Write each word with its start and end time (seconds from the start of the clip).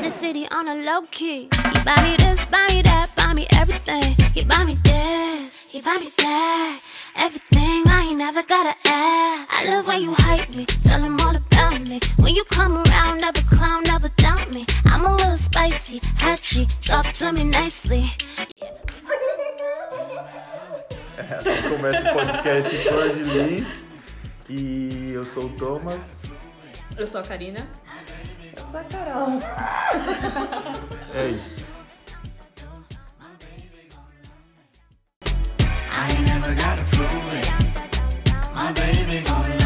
Out 0.00 0.04
the 0.04 0.12
city 0.12 0.48
on 0.50 0.66
a 0.66 0.76
low 0.76 1.02
key. 1.10 1.42
You 1.42 1.84
buy 1.84 2.00
me 2.02 2.16
this, 2.16 2.40
buy 2.46 2.68
me 2.70 2.80
that, 2.80 3.14
buy 3.16 3.34
me 3.34 3.46
everything. 3.50 4.16
You 4.34 4.46
buy 4.46 4.64
me 4.64 4.78
this, 4.82 5.58
you 5.74 5.82
buy 5.82 5.98
me 5.98 6.10
that. 6.16 6.80
Everything 7.16 7.82
I 7.86 8.06
ain't 8.08 8.16
never 8.16 8.42
gotta 8.42 8.74
ask. 8.86 9.52
I 9.52 9.68
love 9.68 9.86
when 9.86 10.00
you 10.00 10.14
hype 10.16 10.54
me, 10.54 10.64
tell 10.64 11.02
them 11.02 11.20
all 11.20 11.36
about 11.36 11.82
me. 11.82 12.00
When 12.16 12.34
you 12.34 12.44
come 12.44 12.78
around, 12.78 13.20
never 13.20 13.42
clown, 13.42 13.82
never 13.82 14.08
doubt 14.16 14.50
me. 14.54 14.64
I'm 14.86 15.04
a 15.04 15.16
little 15.16 15.36
spicy, 15.36 16.00
hatchy, 16.16 16.66
talk 16.80 17.12
to 17.20 17.32
me 17.32 17.44
nicely. 17.44 18.10
Assim 21.18 21.68
começa 21.68 22.10
o 22.10 22.14
podcast 22.14 22.70
Flor 22.88 23.14
de 23.14 23.22
Lis. 23.24 23.84
E 24.48 25.10
eu 25.12 25.26
sou 25.26 25.44
o 25.44 25.50
Thomas. 25.50 26.18
Eu 26.96 27.06
sou 27.06 27.20
a 27.20 27.24
Karina. 27.24 27.68
Eu 28.70 28.72
sou 28.72 28.80
a 28.80 28.84
Carol. 28.84 29.40
É 31.12 31.28
isso. 31.28 31.66
I 35.26 36.12
ain't 36.12 36.24
never 36.28 36.54
gotta 36.54 36.84
prove 36.92 37.32
it. 37.34 37.50
My 38.54 38.72
baby 38.72 39.22
gon' 39.26 39.59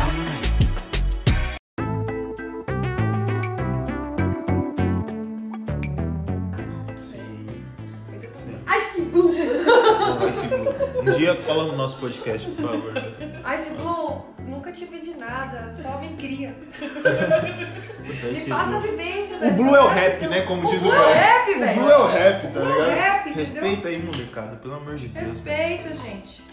Um 11.06 11.10
dia 11.10 11.34
fala 11.36 11.64
no 11.66 11.76
nosso 11.76 11.98
podcast, 11.98 12.48
por 12.50 12.64
favor. 12.66 12.92
Ice 13.54 13.70
Blue, 13.70 14.24
nunca 14.46 14.72
te 14.72 14.86
pedi 14.86 15.14
nada, 15.14 15.70
só 15.82 15.98
me 15.98 16.08
cria. 16.16 16.54
Me 18.32 18.40
passa 18.48 18.76
a 18.76 18.80
vivência, 18.80 19.36
O 19.36 19.40
velho. 19.40 19.54
Blue 19.54 19.76
é 19.76 19.80
o 19.82 19.88
rap, 19.88 20.26
né? 20.28 20.42
Como 20.42 20.66
o 20.66 20.70
diz 20.70 20.82
o 20.82 20.88
Blue 20.88 20.94
é 20.94 21.00
o 21.00 21.04
velho. 21.08 21.14
rap, 21.20 21.50
O 21.54 21.58
velho. 21.60 21.80
Blue 21.80 21.90
é 21.90 21.98
o 21.98 22.06
rap, 22.06 22.42
tá 22.42 22.48
Blue 22.60 22.62
é 22.62 22.72
o 22.72 22.84
ligado? 22.84 22.94
rap, 22.98 23.20
entendeu? 23.20 23.34
Respeita 23.36 23.88
aí, 23.88 24.02
molecada, 24.02 24.56
pelo 24.56 24.74
amor 24.74 24.94
de 24.96 25.08
Deus. 25.08 25.26
Respeita, 25.28 25.88
gente. 25.94 26.44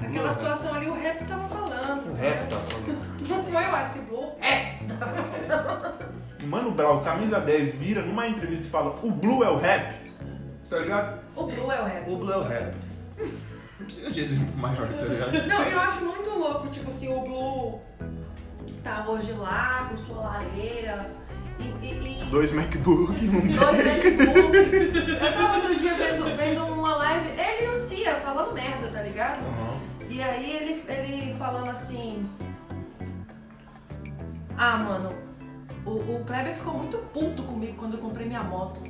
É 0.00 0.06
Aquela 0.06 0.28
o 0.28 0.32
situação 0.32 0.74
ali, 0.74 0.86
o 0.86 0.94
rap 0.94 1.24
tava 1.24 1.48
falando. 1.48 2.10
O 2.10 2.14
rap 2.14 2.36
entendeu? 2.44 2.58
tá 2.58 2.64
falando. 2.68 3.28
Não 3.28 3.44
foi 3.44 3.64
o 3.64 3.84
Ice 3.84 3.98
Blue, 4.00 4.32
é. 4.40 4.76
Mano 6.46 6.70
Brown, 6.70 7.02
camisa 7.02 7.40
10, 7.40 7.74
vira 7.74 8.02
numa 8.02 8.28
entrevista 8.28 8.66
e 8.66 8.70
fala: 8.70 8.96
O 9.02 9.10
Blue 9.10 9.42
é 9.42 9.48
o 9.48 9.56
rap. 9.58 9.94
Tá 10.70 10.78
ligado? 10.78 11.18
O 11.34 11.44
Blue 11.46 11.72
é 11.72 11.80
o 11.80 11.84
rap. 11.84 12.10
O 12.10 12.16
Blue 12.16 12.32
é 12.32 12.36
o 12.36 12.42
rap. 12.42 12.74
Não 13.86 13.88
precisa 13.88 14.10
de 14.10 14.20
exemplo 14.20 14.56
maior, 14.56 14.88
tá 14.88 15.04
ligado? 15.04 15.32
Não, 15.46 15.62
eu 15.62 15.78
acho 15.78 16.04
muito 16.04 16.28
louco, 16.30 16.66
tipo 16.70 16.88
assim, 16.88 17.06
o 17.06 17.20
Blue 17.20 17.80
tá 18.82 19.04
hoje 19.08 19.32
lá 19.34 19.88
com 19.88 19.96
sua 19.96 20.22
lareira 20.22 21.08
e. 21.60 21.86
e, 21.86 22.22
e... 22.22 22.24
Dois 22.24 22.52
MacBook, 22.52 23.12
um 23.28 23.46
Dois 23.46 23.84
MacBook. 23.84 24.96
Eu 25.20 25.32
tava 25.32 25.54
outro 25.54 25.76
dia 25.76 25.94
vendo, 25.94 26.36
vendo 26.36 26.64
uma 26.64 26.96
live, 26.96 27.28
ele 27.28 27.66
e 27.66 27.68
o 27.68 27.76
Cia 27.76 28.16
falando 28.16 28.52
merda, 28.52 28.88
tá 28.88 29.02
ligado? 29.02 29.38
Uhum. 29.44 29.80
E 30.10 30.20
aí 30.20 30.50
ele, 30.50 30.84
ele 30.88 31.34
falando 31.34 31.70
assim. 31.70 32.28
Ah, 34.58 34.78
mano, 34.78 35.14
o, 35.84 35.90
o 35.92 36.24
Kleber 36.26 36.54
ficou 36.54 36.74
muito 36.74 36.98
puto 37.12 37.44
comigo 37.44 37.76
quando 37.76 37.94
eu 37.94 38.00
comprei 38.00 38.26
minha 38.26 38.42
moto. 38.42 38.80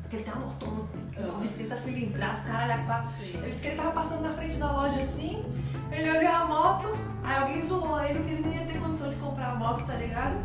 Porque 0.00 0.16
ele 0.16 0.24
tava 0.24 0.40
motona, 0.40 0.88
com 1.28 1.40
visita 1.40 1.76
cilindrada, 1.76 2.40
caralho, 2.40 2.82
a 2.82 2.84
quatro. 2.86 3.10
Ele 3.22 3.50
disse 3.50 3.62
que 3.62 3.68
ele 3.68 3.76
tava 3.76 3.90
passando 3.92 4.22
na 4.22 4.34
frente 4.34 4.56
da 4.56 4.70
loja 4.70 5.00
assim, 5.00 5.42
ele 5.90 6.10
olhou 6.10 6.32
a 6.32 6.44
moto, 6.44 6.96
aí 7.24 7.36
alguém 7.36 7.60
zoou 7.60 8.00
ele 8.02 8.22
que 8.22 8.30
ele 8.30 8.42
não 8.42 8.52
ia 8.52 8.66
ter 8.66 8.78
condição 8.78 9.10
de 9.10 9.16
comprar 9.16 9.52
a 9.52 9.54
moto, 9.56 9.84
tá 9.84 9.94
ligado? 9.94 10.36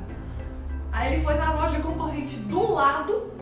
Aí 0.92 1.14
ele 1.14 1.23
foi 1.23 1.34
na 1.36 1.54
loja 1.54 1.80
concorrente 1.80 2.36
do 2.38 2.73
lado, 2.73 3.34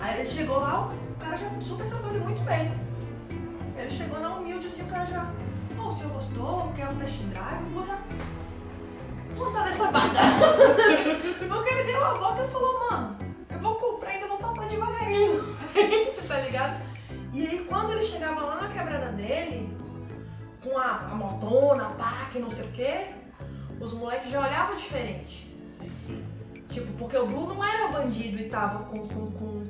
aí 0.00 0.20
ele 0.20 0.30
chegou 0.30 0.58
lá, 0.58 0.88
o 0.88 1.14
cara 1.18 1.36
já 1.36 1.48
super 1.60 1.86
tratou 1.86 2.10
ele 2.10 2.24
muito 2.24 2.42
bem. 2.44 2.72
Ele 3.76 3.90
chegou 3.90 4.18
na 4.18 4.34
humilde 4.34 4.66
assim, 4.66 4.82
o 4.82 4.86
cara 4.86 5.04
já. 5.06 5.30
Pô, 5.76 5.88
o 5.88 5.92
senhor 5.92 6.10
gostou? 6.12 6.72
Quer 6.74 6.88
um 6.88 6.96
test 6.96 7.20
drive? 7.24 7.64
Pô, 7.74 7.84
já. 7.84 8.00
Vamos 9.36 9.52
dar 9.52 9.64
nessa 9.66 9.90
bagaça. 9.90 10.56
Porque 11.46 11.74
ele 11.74 11.84
deu 11.84 12.00
uma 12.00 12.14
volta 12.14 12.42
e 12.42 12.48
falou, 12.48 12.75
ligado? 16.46 16.84
E 17.32 17.46
aí 17.46 17.64
quando 17.66 17.92
ele 17.92 18.02
chegava 18.02 18.40
lá 18.40 18.62
na 18.62 18.68
quebrada 18.68 19.12
dele, 19.12 19.76
com 20.62 20.76
a, 20.78 21.10
a 21.12 21.14
motona, 21.14 21.86
a 21.86 21.90
pá, 21.90 22.28
que 22.32 22.38
não 22.38 22.50
sei 22.50 22.64
o 22.64 22.72
quê, 22.72 23.06
os 23.80 23.92
moleques 23.92 24.30
já 24.30 24.40
olhavam 24.40 24.76
diferente. 24.76 25.54
Sim. 25.66 26.24
Tipo, 26.68 26.92
porque 26.94 27.16
o 27.16 27.26
Blue 27.26 27.54
não 27.54 27.62
era 27.62 27.88
bandido 27.88 28.38
e 28.38 28.48
tava 28.48 28.84
com, 28.84 29.06
com, 29.06 29.30
com, 29.32 29.66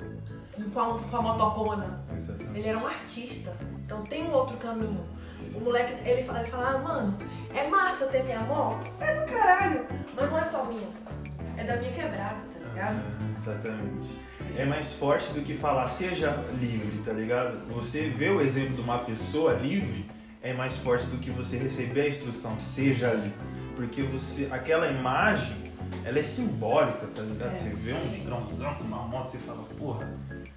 com, 0.72 0.80
a, 0.80 0.98
com 0.98 1.16
a 1.16 1.22
motocona. 1.22 2.04
Exatamente. 2.16 2.58
Ele 2.58 2.68
era 2.68 2.78
um 2.78 2.86
artista. 2.86 3.56
Então 3.84 4.02
tem 4.04 4.24
um 4.24 4.32
outro 4.32 4.56
caminho. 4.56 5.04
O 5.54 5.60
moleque, 5.60 5.92
ele 6.08 6.22
fala, 6.24 6.40
ele 6.40 6.50
fala, 6.50 6.70
ah, 6.70 6.78
mano, 6.78 7.18
é 7.54 7.68
massa 7.68 8.06
ter 8.06 8.24
minha 8.24 8.40
moto? 8.40 8.86
É 9.00 9.14
do 9.14 9.30
caralho. 9.30 9.86
Mas 10.14 10.30
não 10.30 10.38
é 10.38 10.44
só 10.44 10.64
minha. 10.64 10.88
É 11.56 11.64
da 11.64 11.76
minha 11.76 11.92
quebrada, 11.92 12.36
tá 12.58 12.66
ligado? 12.66 12.96
Ah, 12.96 13.32
exatamente. 13.36 14.25
É 14.56 14.64
mais 14.64 14.94
forte 14.94 15.32
do 15.32 15.42
que 15.42 15.54
falar 15.54 15.88
seja 15.88 16.30
livre, 16.60 17.02
tá 17.04 17.12
ligado? 17.12 17.66
Você 17.74 18.08
vê 18.08 18.30
o 18.30 18.40
exemplo 18.40 18.74
de 18.74 18.80
uma 18.80 18.98
pessoa 18.98 19.54
livre 19.54 20.06
é 20.42 20.52
mais 20.52 20.78
forte 20.78 21.06
do 21.06 21.18
que 21.18 21.30
você 21.30 21.58
receber 21.58 22.02
a 22.02 22.08
instrução 22.08 22.58
seja 22.58 23.12
livre. 23.12 23.34
Porque 23.74 24.02
você, 24.02 24.48
aquela 24.50 24.86
imagem, 24.86 25.56
ela 26.04 26.18
é 26.18 26.22
simbólica, 26.22 27.06
tá 27.08 27.22
ligado? 27.22 27.50
É, 27.50 27.54
você 27.54 27.70
vê 27.70 27.92
um 27.92 28.10
negrãozão 28.12 28.74
com 28.74 28.84
uma 28.84 28.98
moto, 28.98 29.28
você 29.28 29.38
fala, 29.38 29.62
porra, 29.78 30.08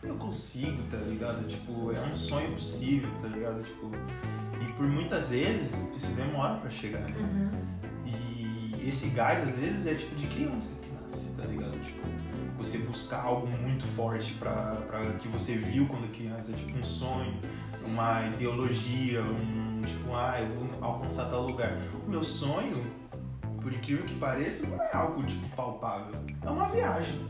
eu 0.04 0.16
consigo, 0.16 0.84
tá 0.92 0.98
ligado? 0.98 1.46
Tipo, 1.48 1.92
é 1.92 2.00
um 2.02 2.14
sonho 2.14 2.52
possível, 2.52 3.10
tá 3.22 3.28
ligado? 3.28 3.62
Tipo, 3.64 3.92
e 4.62 4.72
por 4.74 4.86
muitas 4.86 5.32
vezes 5.32 5.92
isso 5.98 6.14
demora 6.14 6.56
pra 6.56 6.70
chegar, 6.70 7.02
né? 7.02 7.16
Uhum. 7.20 7.50
E 8.06 8.88
esse 8.88 9.10
gás, 9.10 9.42
às 9.42 9.58
vezes, 9.58 9.88
é 9.88 9.96
tipo 9.96 10.16
de 10.16 10.28
criança 10.28 10.80
que 10.82 10.90
nasce, 10.92 11.36
tá 11.36 11.46
ligado? 11.46 11.72
Tipo, 11.84 12.08
você 12.60 12.80
buscar 12.80 13.24
algo 13.24 13.48
muito 13.48 13.86
forte 13.96 14.34
pra, 14.34 14.76
pra 14.86 15.14
que 15.14 15.30
você 15.30 15.56
viu 15.56 15.88
quando 15.88 16.12
criança, 16.12 16.52
tipo 16.52 16.78
um 16.78 16.84
sonho, 16.84 17.40
uma 17.86 18.28
ideologia, 18.28 19.22
um 19.22 19.82
tipo, 19.82 20.14
ah, 20.14 20.40
eu 20.42 20.50
vou 20.50 20.68
alcançar 20.82 21.30
tal 21.30 21.44
lugar. 21.44 21.78
O 22.06 22.10
meu 22.10 22.24
sonho, 22.24 22.82
por 23.62 23.74
incrível 23.74 24.06
que 24.06 24.14
pareça, 24.16 24.68
não 24.68 24.84
é 24.84 24.90
algo 24.94 25.26
tipo 25.26 25.48
palpável. 25.56 26.22
É 26.46 26.50
uma 26.50 26.66
viagem. 26.66 27.30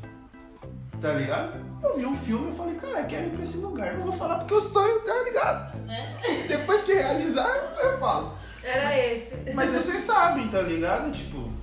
Tá 0.99 1.13
ligado? 1.13 1.63
Eu 1.81 1.95
vi 1.95 2.05
um 2.05 2.17
filme 2.17 2.49
e 2.49 2.51
falei, 2.51 2.75
cara, 2.75 3.01
eu 3.01 3.05
quero 3.05 3.27
ir 3.27 3.29
pra 3.29 3.43
esse 3.43 3.57
lugar. 3.59 3.93
Não 3.93 4.05
vou 4.05 4.11
falar 4.11 4.39
porque 4.39 4.53
eu 4.53 4.59
sonho, 4.59 4.99
tá 5.01 5.23
ligado? 5.23 5.79
Depois 6.47 6.81
que 6.81 6.93
realizar, 6.93 7.47
eu 7.79 7.99
falo. 7.99 8.33
Era 8.63 8.97
esse. 8.97 9.35
Mas 9.53 9.71
vocês 9.71 10.01
sabem, 10.01 10.49
tá 10.49 10.61
ligado? 10.61 11.11
Tipo, 11.11 11.53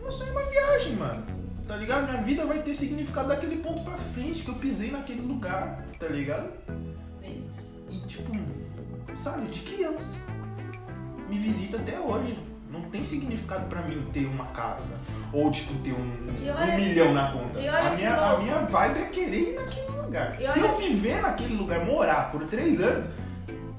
eu 0.00 0.10
sonho 0.10 0.32
uma 0.32 0.42
viagem, 0.42 0.96
mano. 0.96 1.33
Tá 1.66 1.76
ligado? 1.76 2.08
Minha 2.10 2.22
vida 2.22 2.44
vai 2.44 2.58
ter 2.58 2.74
significado 2.74 3.28
daquele 3.28 3.56
ponto 3.56 3.82
pra 3.82 3.96
frente, 3.96 4.42
que 4.42 4.48
eu 4.50 4.54
pisei 4.54 4.90
naquele 4.90 5.22
lugar, 5.22 5.76
tá 5.98 6.06
ligado? 6.06 6.50
E 7.90 7.98
tipo, 8.06 8.30
sabe, 9.18 9.46
de 9.48 9.60
criança. 9.60 10.18
Me 11.28 11.38
visita 11.38 11.78
até 11.78 11.98
hoje. 11.98 12.36
Não 12.70 12.82
tem 12.82 13.04
significado 13.04 13.66
pra 13.68 13.82
mim 13.82 14.04
ter 14.12 14.26
uma 14.26 14.46
casa. 14.46 14.94
Ou, 15.32 15.50
tipo, 15.50 15.72
ter 15.74 15.92
um, 15.92 16.26
um 16.72 16.76
milhão 16.76 17.14
na 17.14 17.30
conta. 17.30 17.58
A 17.58 17.90
minha, 17.94 18.14
a 18.16 18.38
minha 18.38 18.58
vibe 18.62 18.98
é 18.98 19.04
querer 19.06 19.52
ir 19.52 19.54
naquele 19.54 20.00
lugar. 20.00 20.36
Se 20.42 20.58
eu 20.58 20.76
viver 20.76 21.22
naquele 21.22 21.54
lugar, 21.54 21.84
morar 21.84 22.32
por 22.32 22.44
três 22.46 22.80
anos, 22.80 23.06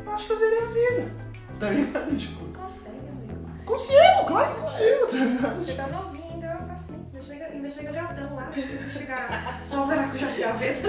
eu 0.03 0.11
acho 0.11 0.27
que 0.27 0.31
eu 0.33 0.39
zerei 0.39 0.59
a 0.59 0.65
vida. 0.65 1.11
Tá 1.59 1.69
ligado? 1.69 2.15
Tipo, 2.17 2.45
Consegue, 2.45 2.97
amigo. 3.09 3.63
Consigo, 3.65 4.25
claro 4.27 4.53
que 4.55 4.61
consigo, 4.61 5.07
tá 5.07 5.17
ligado? 5.17 5.65
Você 5.65 5.73
tá 5.73 5.87
novinho, 5.87 6.14
Chega 7.71 7.91
gatão 7.91 8.35
lá, 8.35 8.47
se 8.51 8.61
você 8.61 8.89
chegar 8.99 9.61
só 9.65 9.83
o 9.83 9.87
maracujá 9.87 10.27
de 10.27 10.39
gaveta. 10.39 10.87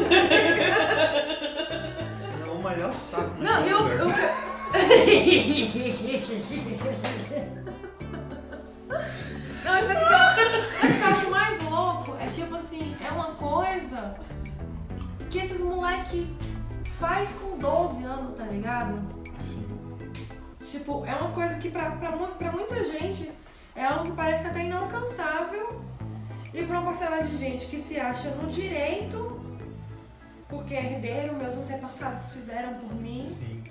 É 2.46 2.50
o 2.50 2.58
melhor 2.62 2.92
saco 2.92 3.30
Não, 3.38 3.60
naquele 3.60 3.72
eu. 3.74 4.04
lugar. 4.04 4.30
eu... 4.74 4.76
Não, 9.64 9.78
isso 9.78 9.90
aqui 9.90 10.04
que 10.04 10.12
eu, 10.12 10.18
sabe 10.18 10.42
o 10.92 10.96
que 10.96 11.02
eu 11.02 11.06
acho 11.08 11.30
mais 11.30 11.62
louco 11.64 12.16
é 12.20 12.26
tipo 12.28 12.54
assim, 12.54 12.96
é 13.04 13.10
uma 13.10 13.34
coisa 13.34 14.14
que 15.30 15.38
esses 15.38 15.60
moleque 15.60 16.36
faz 16.98 17.32
com 17.32 17.58
12 17.58 18.04
anos, 18.04 18.36
tá 18.36 18.44
ligado? 18.44 19.02
Sim. 19.40 19.66
Tipo, 20.64 21.04
é 21.04 21.14
uma 21.14 21.30
coisa 21.32 21.58
que 21.58 21.70
pra, 21.70 21.90
pra, 21.92 22.12
pra 22.12 22.52
muita 22.52 22.84
gente 22.84 23.30
é 23.74 23.84
algo 23.84 24.04
que 24.06 24.12
parece 24.12 24.46
até 24.46 24.64
inalcançável. 24.64 25.85
E 26.56 26.64
pra 26.64 26.80
uma 26.80 26.90
parcela 26.90 27.22
de 27.22 27.36
gente 27.36 27.66
que 27.66 27.78
se 27.78 28.00
acha 28.00 28.30
no 28.30 28.50
direito, 28.50 29.38
porque 30.48 30.72
é 30.72 30.94
herdeiro, 30.94 31.36
meus 31.36 31.54
antepassados 31.54 32.32
fizeram 32.32 32.78
por 32.78 32.94
mim. 32.94 33.22
Sim. 33.22 33.62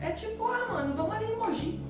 É 0.00 0.10
tipo, 0.10 0.44
ah, 0.48 0.66
mano, 0.68 0.96
vamos 0.96 1.14
ali 1.14 1.32
em 1.32 1.36
Mogi. 1.36 1.84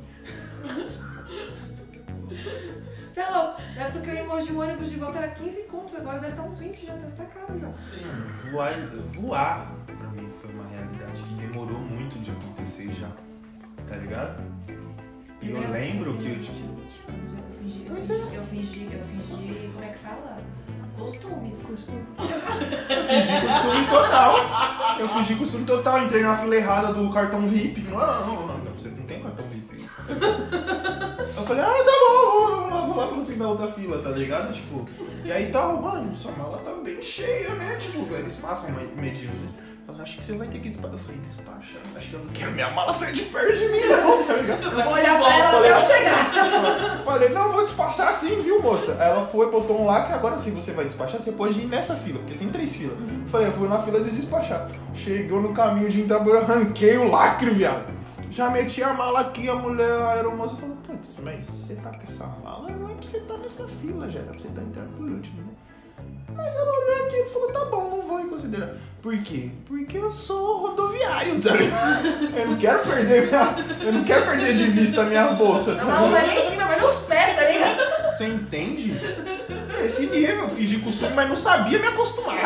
Você 3.11 3.21
é 3.21 3.31
louco. 3.31 3.62
Na 3.75 3.85
época 3.85 4.01
que 4.03 4.11
eu 4.11 4.15
ia 4.15 4.21
em 4.21 4.27
Mogi, 4.27 4.53
o 4.53 4.61
ônibus 4.61 4.91
de 4.91 4.97
volta 4.97 5.21
era 5.21 5.29
15 5.29 5.62
contos, 5.62 5.95
agora 5.95 6.19
deve 6.19 6.35
estar 6.35 6.43
uns 6.43 6.59
20, 6.59 6.85
já 6.85 6.93
deve 6.93 7.09
estar 7.09 7.25
caro 7.25 7.59
já. 7.59 7.71
Voar, 8.51 8.75
voar 9.15 9.75
pra 9.87 10.09
mim 10.11 10.31
foi 10.31 10.53
uma 10.53 10.67
realidade 10.69 11.23
que 11.23 11.35
demorou 11.35 11.79
muito 11.79 12.21
de 12.21 12.31
acontecer 12.31 12.89
já. 12.95 13.11
Tá 13.89 13.97
ligado? 13.97 14.43
E 15.44 15.50
eu 15.50 15.70
lembro 15.70 16.14
que 16.14 16.26
eu, 16.31 16.35
fiz, 16.37 16.49
Eu 16.49 17.55
fingi, 17.58 17.87
eu 17.87 17.94
Pois 17.94 18.06
fingi, 18.08 18.35
eu 18.35 18.44
fingi, 18.44 18.88
eu 18.93 19.05
fingi, 19.06 19.70
como 19.73 19.85
é 19.85 19.88
que 19.88 19.99
fala? 19.99 20.38
Costume. 20.99 21.55
Costume. 21.67 22.05
eu 22.88 23.05
fingi 23.05 23.46
costume 23.46 23.87
total. 23.87 24.96
Eu 24.99 25.06
fingi 25.06 25.35
costume 25.35 25.64
total, 25.67 26.02
entrei 26.05 26.23
na 26.23 26.37
fila 26.37 26.55
errada 26.56 26.93
do 26.94 27.11
cartão 27.12 27.41
VIP. 27.43 27.82
Não, 27.88 27.99
não, 27.99 28.46
não, 28.46 28.58
não, 28.58 28.73
você 28.73 28.88
não 28.88 29.02
tem 29.05 29.23
cartão 29.23 29.46
VIP. 29.49 29.85
Eu 31.37 31.44
falei, 31.44 31.62
ah, 31.62 31.85
tá 31.85 31.93
bom, 32.00 32.31
vou 32.31 32.69
lá, 32.70 32.87
vou 32.87 32.96
lá 32.96 33.06
pelo 33.08 33.25
fim 33.25 33.37
da 33.37 33.49
outra 33.49 33.67
fila, 33.69 33.99
tá 34.02 34.11
ligado? 34.11 34.52
Tipo, 34.52 34.87
e 35.25 35.32
aí 35.32 35.50
tá, 35.50 35.67
mano, 35.69 36.14
sua 36.14 36.32
mala 36.32 36.58
tá 36.58 36.73
bem 36.82 37.02
cheia, 37.02 37.50
né? 37.55 37.76
Tipo, 37.76 38.14
eles 38.14 38.37
passam 38.37 38.70
me- 38.73 38.87
Falaram, 39.87 40.03
acho 40.03 40.17
que 40.17 40.23
você 40.23 40.37
vai 40.37 40.49
ter 40.49 40.59
que 40.61 40.69
despachar. 40.69 40.93
Eu 40.93 40.99
falei, 40.99 41.21
despacha, 41.21 41.79
acho 41.95 42.09
que 42.09 42.15
eu 42.15 42.21
não 42.21 42.33
quero 42.33 42.53
minha 42.53 42.71
mala 42.71 42.95
sair 42.95 43.13
de 43.13 43.23
perto 43.23 43.59
de 43.59 43.69
mim, 43.69 43.81
não, 43.87 44.23
tá 44.25 44.33
ligado? 44.35 44.63
Eu 44.63 44.85
vou 44.85 44.93
olhar 44.95 45.19
pra 45.19 45.37
ela 45.37 45.59
até 45.59 45.73
eu 45.73 45.81
chegar. 45.81 46.99
Falei, 47.05 47.29
não, 47.29 47.51
vou 47.51 47.65
despachar 47.65 48.15
sim, 48.17 48.41
viu, 48.41 48.63
moça? 48.63 48.93
Aí 48.93 49.11
ela 49.11 49.27
foi, 49.27 49.51
botou 49.51 49.83
um 49.83 49.87
lá 49.87 50.07
que 50.07 50.13
agora 50.13 50.39
sim 50.39 50.55
você 50.55 50.73
vai 50.73 50.87
despachar, 50.87 51.21
você 51.21 51.33
pode 51.33 51.61
ir 51.61 51.67
nessa 51.67 51.95
fila, 51.97 52.19
porque 52.19 52.35
tem 52.35 52.49
três 52.49 52.75
filas. 52.77 52.97
Falei, 53.27 53.49
eu 53.49 53.53
fui 53.53 53.69
na 53.69 53.79
fila 53.79 54.01
de 54.01 54.11
despachar. 54.11 54.71
Chegou 54.95 55.43
no 55.43 55.53
caminho 55.53 55.91
de 55.91 56.01
entrar, 56.01 56.27
eu 56.27 56.39
arranquei 56.39 56.97
o 56.97 57.11
lacre, 57.11 57.51
viado. 57.51 57.93
Já 58.31 58.51
meti 58.51 58.83
a 58.83 58.93
mala 58.93 59.21
aqui, 59.21 59.49
a 59.49 59.55
mulher, 59.55 59.93
a 59.93 60.13
aeromoça 60.15 60.57
falou, 60.57 60.77
putz, 60.85 61.21
mas 61.23 61.45
você 61.45 61.77
tá 61.77 61.91
com 61.91 62.03
essa 62.09 62.27
mala, 62.43 62.69
não 62.71 62.91
é 62.91 62.95
pra 62.95 63.03
você 63.03 63.19
estar 63.19 63.37
nessa 63.37 63.69
fila, 63.69 64.11
já 64.11 64.19
era 64.19 64.31
pra 64.31 64.41
você 64.41 64.49
estar 64.49 64.63
entrando 64.63 64.97
por 64.97 65.09
último, 65.09 65.43
né? 65.43 65.53
Mas 66.37 66.55
ela 66.57 66.71
olhou 66.81 67.07
aqui 67.07 67.17
e 67.17 67.31
falou, 67.31 67.53
tá 67.53 67.65
bom, 67.67 67.91
não 67.91 68.03
vou 68.03 68.25
considerar. 68.29 68.71
Por 69.03 69.17
quê? 69.19 69.51
Porque 69.67 69.99
eu 69.99 70.11
sou 70.13 70.63
rodoviário, 70.69 71.39
tá 71.41 71.53
ligado? 71.55 72.07
Eu 72.37 72.47
não 72.49 72.57
quero 72.57 72.79
perder 72.81 73.27
minha. 73.27 73.57
Eu 73.83 73.93
não 73.93 74.05
quero 74.05 74.25
perder 74.25 74.55
de 74.55 74.65
vista 74.65 75.03
a 75.03 75.05
minha 75.05 75.27
bolsa, 75.33 75.75
tá 75.75 75.83
A 75.83 75.85
mala 75.85 76.07
ligado? 76.09 76.27
vai 76.27 76.35
nem 76.35 76.47
em 76.47 76.51
cima, 76.51 76.65
vai 76.65 76.81
nos 76.81 76.97
pés, 77.01 77.37
tá 77.37 77.51
ligado? 77.51 78.05
Você 78.11 78.27
entende? 78.27 78.95
Esse 79.85 80.07
nível, 80.07 80.49
fingi 80.49 80.79
costume, 80.79 81.13
mas 81.13 81.29
não 81.29 81.37
sabia 81.37 81.79
me 81.79 81.87
acostumar. 81.89 82.39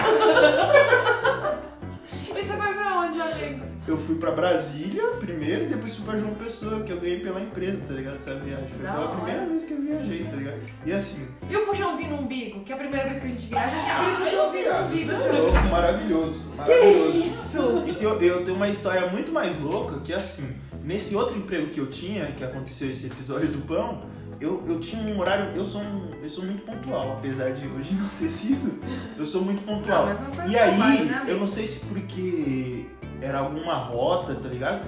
Eu 3.88 3.96
fui 3.96 4.17
pra 4.17 4.31
Brasília 4.31 5.02
primeiro 5.19 5.64
e 5.64 5.67
depois 5.67 5.96
fui 5.96 6.05
pra 6.05 6.19
João 6.19 6.35
Pessoa, 6.35 6.82
que 6.82 6.93
eu 6.93 7.00
ganhei 7.00 7.20
pela 7.20 7.40
empresa, 7.40 7.82
tá 7.87 7.94
ligado? 7.94 8.17
Essa 8.17 8.35
viagem. 8.35 8.69
Foi 8.69 8.82
Da 8.82 8.93
pela 8.93 9.05
hora. 9.06 9.17
primeira 9.17 9.46
vez 9.46 9.64
que 9.64 9.73
eu 9.73 9.81
viajei, 9.81 10.25
tá 10.25 10.37
ligado? 10.37 10.61
E 10.85 10.93
assim. 10.93 11.26
E 11.49 11.56
o 11.56 11.64
puxãozinho 11.67 12.11
no 12.11 12.23
umbigo? 12.23 12.61
Que 12.61 12.73
é 12.73 12.75
a 12.75 12.79
primeira 12.79 13.05
vez 13.06 13.19
que 13.19 13.26
a 13.26 13.29
gente 13.31 13.46
viaja, 13.46 13.70
tem 13.70 13.90
aquele 13.90 14.17
puxãozinho 14.25 14.73
no 14.75 14.85
umbigo. 14.87 14.94
Isso 15.02 15.12
é 15.12 15.32
louco, 15.32 15.58
maravilhoso. 15.70 16.55
Maravilhoso. 16.56 17.19
Isso! 17.19 17.85
E 17.87 17.94
tem- 17.94 18.29
eu 18.29 18.44
tenho 18.44 18.56
uma 18.56 18.69
história 18.69 19.06
muito 19.08 19.32
mais 19.32 19.58
louca 19.58 20.00
que 20.00 20.12
assim, 20.12 20.55
nesse 20.84 21.14
outro 21.17 21.37
emprego 21.38 21.69
que 21.69 21.81
eu 21.81 21.87
tinha, 21.87 22.26
que 22.32 22.44
aconteceu 22.44 22.91
esse 22.91 23.06
episódio 23.06 23.49
do 23.49 23.61
pão, 23.62 23.99
eu, 24.41 24.62
eu 24.69 24.79
tinha 24.81 25.02
um 25.02 25.19
horário, 25.19 25.50
eu 25.56 25.64
sou, 25.64 25.81
um, 25.81 26.11
eu 26.23 26.29
sou 26.29 26.44
muito 26.44 26.62
pontual, 26.64 27.12
apesar 27.19 27.50
de 27.52 27.67
hoje 27.67 27.93
não 27.99 28.08
ter 28.20 28.31
sido, 28.31 28.79
eu 29.17 29.25
sou 29.26 29.43
muito 29.43 29.62
pontual. 29.64 30.06
Não, 30.06 30.14
mas 30.14 30.20
não 30.20 30.31
foi 30.31 30.44
e 30.46 30.50
trabalho, 30.52 30.82
aí, 30.82 31.05
né, 31.06 31.25
eu 31.26 31.38
não 31.38 31.46
sei 31.46 31.67
se 31.67 31.87
porque 31.87 32.84
era 33.20 33.38
alguma 33.38 33.75
rota, 33.75 34.35
tá 34.35 34.49
ligado? 34.49 34.85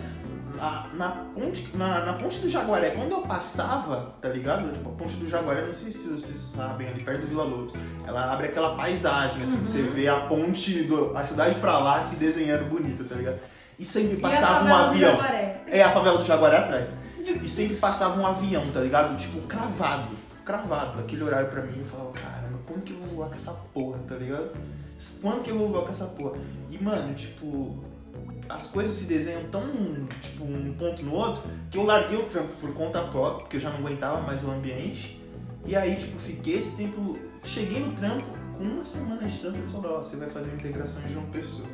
Na, 0.57 0.89
na, 0.95 1.09
ponte, 1.11 1.75
na, 1.77 2.05
na 2.05 2.13
ponte 2.15 2.41
do 2.41 2.49
Jaguaré, 2.49 2.91
quando 2.91 3.13
eu 3.13 3.23
passava, 3.23 4.15
tá 4.21 4.29
ligado? 4.29 4.71
Tipo, 4.73 4.91
a 4.91 4.93
ponte 4.93 5.15
do 5.17 5.29
Jaguaré, 5.29 5.65
não 5.65 5.73
sei 5.73 5.93
se 5.93 6.09
vocês 6.09 6.37
sabem, 6.37 6.89
ali 6.89 7.03
perto 7.03 7.21
do 7.23 7.27
Vila 7.29 7.45
Lobos, 7.45 7.75
ela 8.07 8.33
abre 8.33 8.49
aquela 8.49 8.75
paisagem, 8.77 9.41
assim, 9.43 9.59
Uhum. 9.59 9.65
você 9.65 9.83
vê 9.83 10.09
a 10.09 10.21
ponte, 10.21 10.83
do, 10.83 11.17
a 11.17 11.25
cidade 11.25 11.55
pra 11.61 11.79
lá 11.79 12.03
se 12.03 12.17
desenhando 12.17 12.69
bonita, 12.69 13.05
tá 13.05 13.15
ligado? 13.15 13.39
E 13.79 13.85
sempre 13.85 14.17
E 14.19 14.21
passava 14.21 14.65
um 14.65 14.69
favela 14.69 14.83
do 14.85 14.91
avião. 14.91 15.19
É, 15.69 15.83
a 15.83 15.91
favela 15.93 16.19
do 16.19 16.25
Jaguaré 16.25 16.57
atrás. 16.59 16.93
E 17.25 17.49
sempre 17.49 17.77
passava 17.77 18.21
um 18.21 18.27
avião, 18.27 18.67
tá 18.73 18.81
ligado? 18.81 19.17
Tipo, 19.17 19.41
cravado. 19.47 20.09
Cravado. 20.45 20.99
Aquele 21.01 21.23
horário 21.23 21.49
pra 21.49 21.63
mim, 21.63 21.79
eu 21.79 21.85
falava, 21.85 22.11
caramba, 22.13 22.59
quando 22.67 22.83
que 22.83 22.93
eu 22.93 22.99
vou 22.99 23.09
voar 23.09 23.29
com 23.29 23.35
essa 23.37 23.53
porra, 23.73 23.99
tá 24.07 24.17
ligado? 24.17 24.51
Quando 25.23 25.43
que 25.43 25.51
eu 25.51 25.57
vou 25.59 25.69
voar 25.69 25.85
com 25.85 25.91
essa 25.91 26.07
porra? 26.07 26.37
E, 26.71 26.83
mano, 26.83 27.15
tipo, 27.15 27.79
as 28.49 28.69
coisas 28.69 28.97
se 28.97 29.05
desenham 29.07 29.45
tão, 29.45 29.63
tipo, 30.21 30.45
um 30.45 30.75
ponto 30.75 31.03
no 31.05 31.15
outro, 31.15 31.43
que 31.71 31.79
eu 31.79 31.85
larguei 31.85 32.19
o 32.19 32.25
trampo 32.25 32.53
por 32.61 32.75
conta 32.75 33.01
própria, 33.03 33.41
porque 33.41 33.57
eu 33.57 33.61
já 33.61 33.71
não 33.71 33.79
aguentava 33.79 34.21
mais 34.21 34.45
o 34.45 34.51
ambiente. 34.51 35.21
E 35.65 35.77
aí, 35.77 35.97
tipo, 35.97 36.19
fiquei 36.19 36.59
esse 36.59 36.77
tempo. 36.77 37.17
Cheguei 37.45 37.81
no 37.81 37.93
trampo, 37.93 38.27
com 38.59 38.65
uma 38.65 38.85
semana 38.85 39.27
de 39.27 39.39
trampo, 39.39 39.59
eles 39.59 39.71
falaram, 39.71 39.97
ó, 39.97 39.99
você 39.99 40.17
vai 40.17 40.29
fazer 40.29 40.55
integração 40.55 41.03
de 41.03 41.13
João 41.15 41.27
Pessoa. 41.27 41.69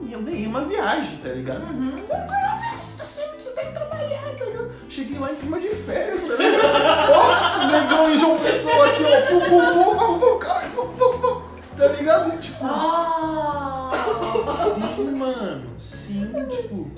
E 0.00 0.12
eu 0.12 0.22
ganhei 0.22 0.46
uma 0.46 0.64
viagem, 0.64 1.18
tá 1.18 1.30
ligado? 1.30 1.62
Uhum. 1.62 1.96
Você 1.96 2.16
não 2.16 2.26
ganhou 2.26 2.46
a 2.46 2.56
viagem, 2.56 2.78
você 2.80 2.98
tá 2.98 3.06
sempre, 3.06 3.40
você 3.42 3.50
tem 3.50 3.66
que 3.66 3.72
trabalhar, 3.72 4.22
tá 4.22 4.44
ligado? 4.44 4.70
Cheguei 4.88 5.18
lá 5.18 5.32
em 5.32 5.36
clima 5.36 5.60
de 5.60 5.70
férias, 5.70 6.24
tá 6.24 6.34
ligado? 6.36 7.12
Ó, 7.12 7.64
o 7.64 7.66
negão 7.66 8.10
em 8.10 8.18
João 8.18 8.38
Pessoa 8.38 8.86
aqui, 8.90 9.02
ó, 9.04 9.26
pum, 9.26 9.40
pum, 9.40 9.48
pum, 9.48 9.96
vamos, 9.96 10.20
vamos, 10.20 10.46
caralho, 10.46 10.70
pum, 10.70 10.88
pum, 10.92 11.18
pum, 11.18 11.42
tá 11.76 11.88
ligado? 11.88 12.38
Tipo, 12.40 12.64
Ah! 12.64 13.77
Sim, 16.08 16.32
mano, 16.32 16.50
sim, 16.52 16.62
tipo, 16.62 16.90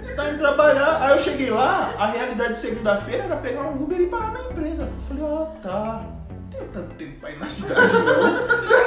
você 0.00 0.14
tá 0.14 0.28
indo 0.30 0.38
trabalhar. 0.38 1.02
Aí 1.02 1.12
eu 1.12 1.18
cheguei 1.18 1.50
lá, 1.50 1.94
a 1.98 2.06
realidade 2.06 2.52
de 2.54 2.58
segunda-feira 2.58 3.24
era 3.24 3.36
pegar 3.36 3.62
um 3.62 3.82
Uber 3.82 4.00
e 4.00 4.06
parar 4.06 4.32
na 4.32 4.40
empresa. 4.50 4.84
Eu 4.84 5.00
falei, 5.02 5.24
ah, 5.24 5.52
tá, 5.62 6.06
não 6.30 6.48
tenho 6.50 6.68
tanto 6.70 6.94
tempo 6.94 7.20
pra 7.20 7.30
ir 7.30 7.38
na 7.38 7.48
cidade, 7.48 7.92
não. 7.94 8.86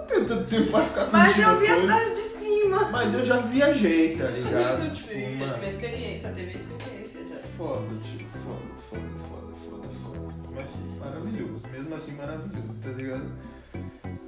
Não 0.00 0.06
tenho 0.06 0.26
tanto 0.26 0.44
tempo 0.50 0.70
pra 0.72 0.82
ficar 0.82 1.08
Mas 1.12 1.34
curtindo 1.34 1.50
eu 1.50 1.56
vi 1.56 1.66
a 1.68 1.76
cidade 1.76 2.10
de 2.10 2.16
cima. 2.16 2.88
Mas 2.90 3.14
eu 3.14 3.24
já 3.24 3.36
viajei, 3.36 4.16
tá 4.16 4.24
ligado? 4.24 4.90
tipo, 4.90 5.08
Sim, 5.08 5.36
mano. 5.36 5.54
teve 5.54 5.68
experiência, 5.70 6.28
teve 6.30 6.58
experiência 6.58 7.26
já. 7.26 7.36
Foda, 7.56 7.94
tipo, 8.02 8.28
foda, 8.38 8.68
foda, 8.90 9.02
foda, 9.28 9.52
foda, 9.70 9.88
foda. 10.02 10.34
Mas 10.52 10.62
assim, 10.64 10.98
maravilhoso. 10.98 11.64
Mesmo 11.70 11.94
assim, 11.94 12.16
maravilhoso, 12.16 12.80
tá 12.82 12.90
ligado? 12.90 13.30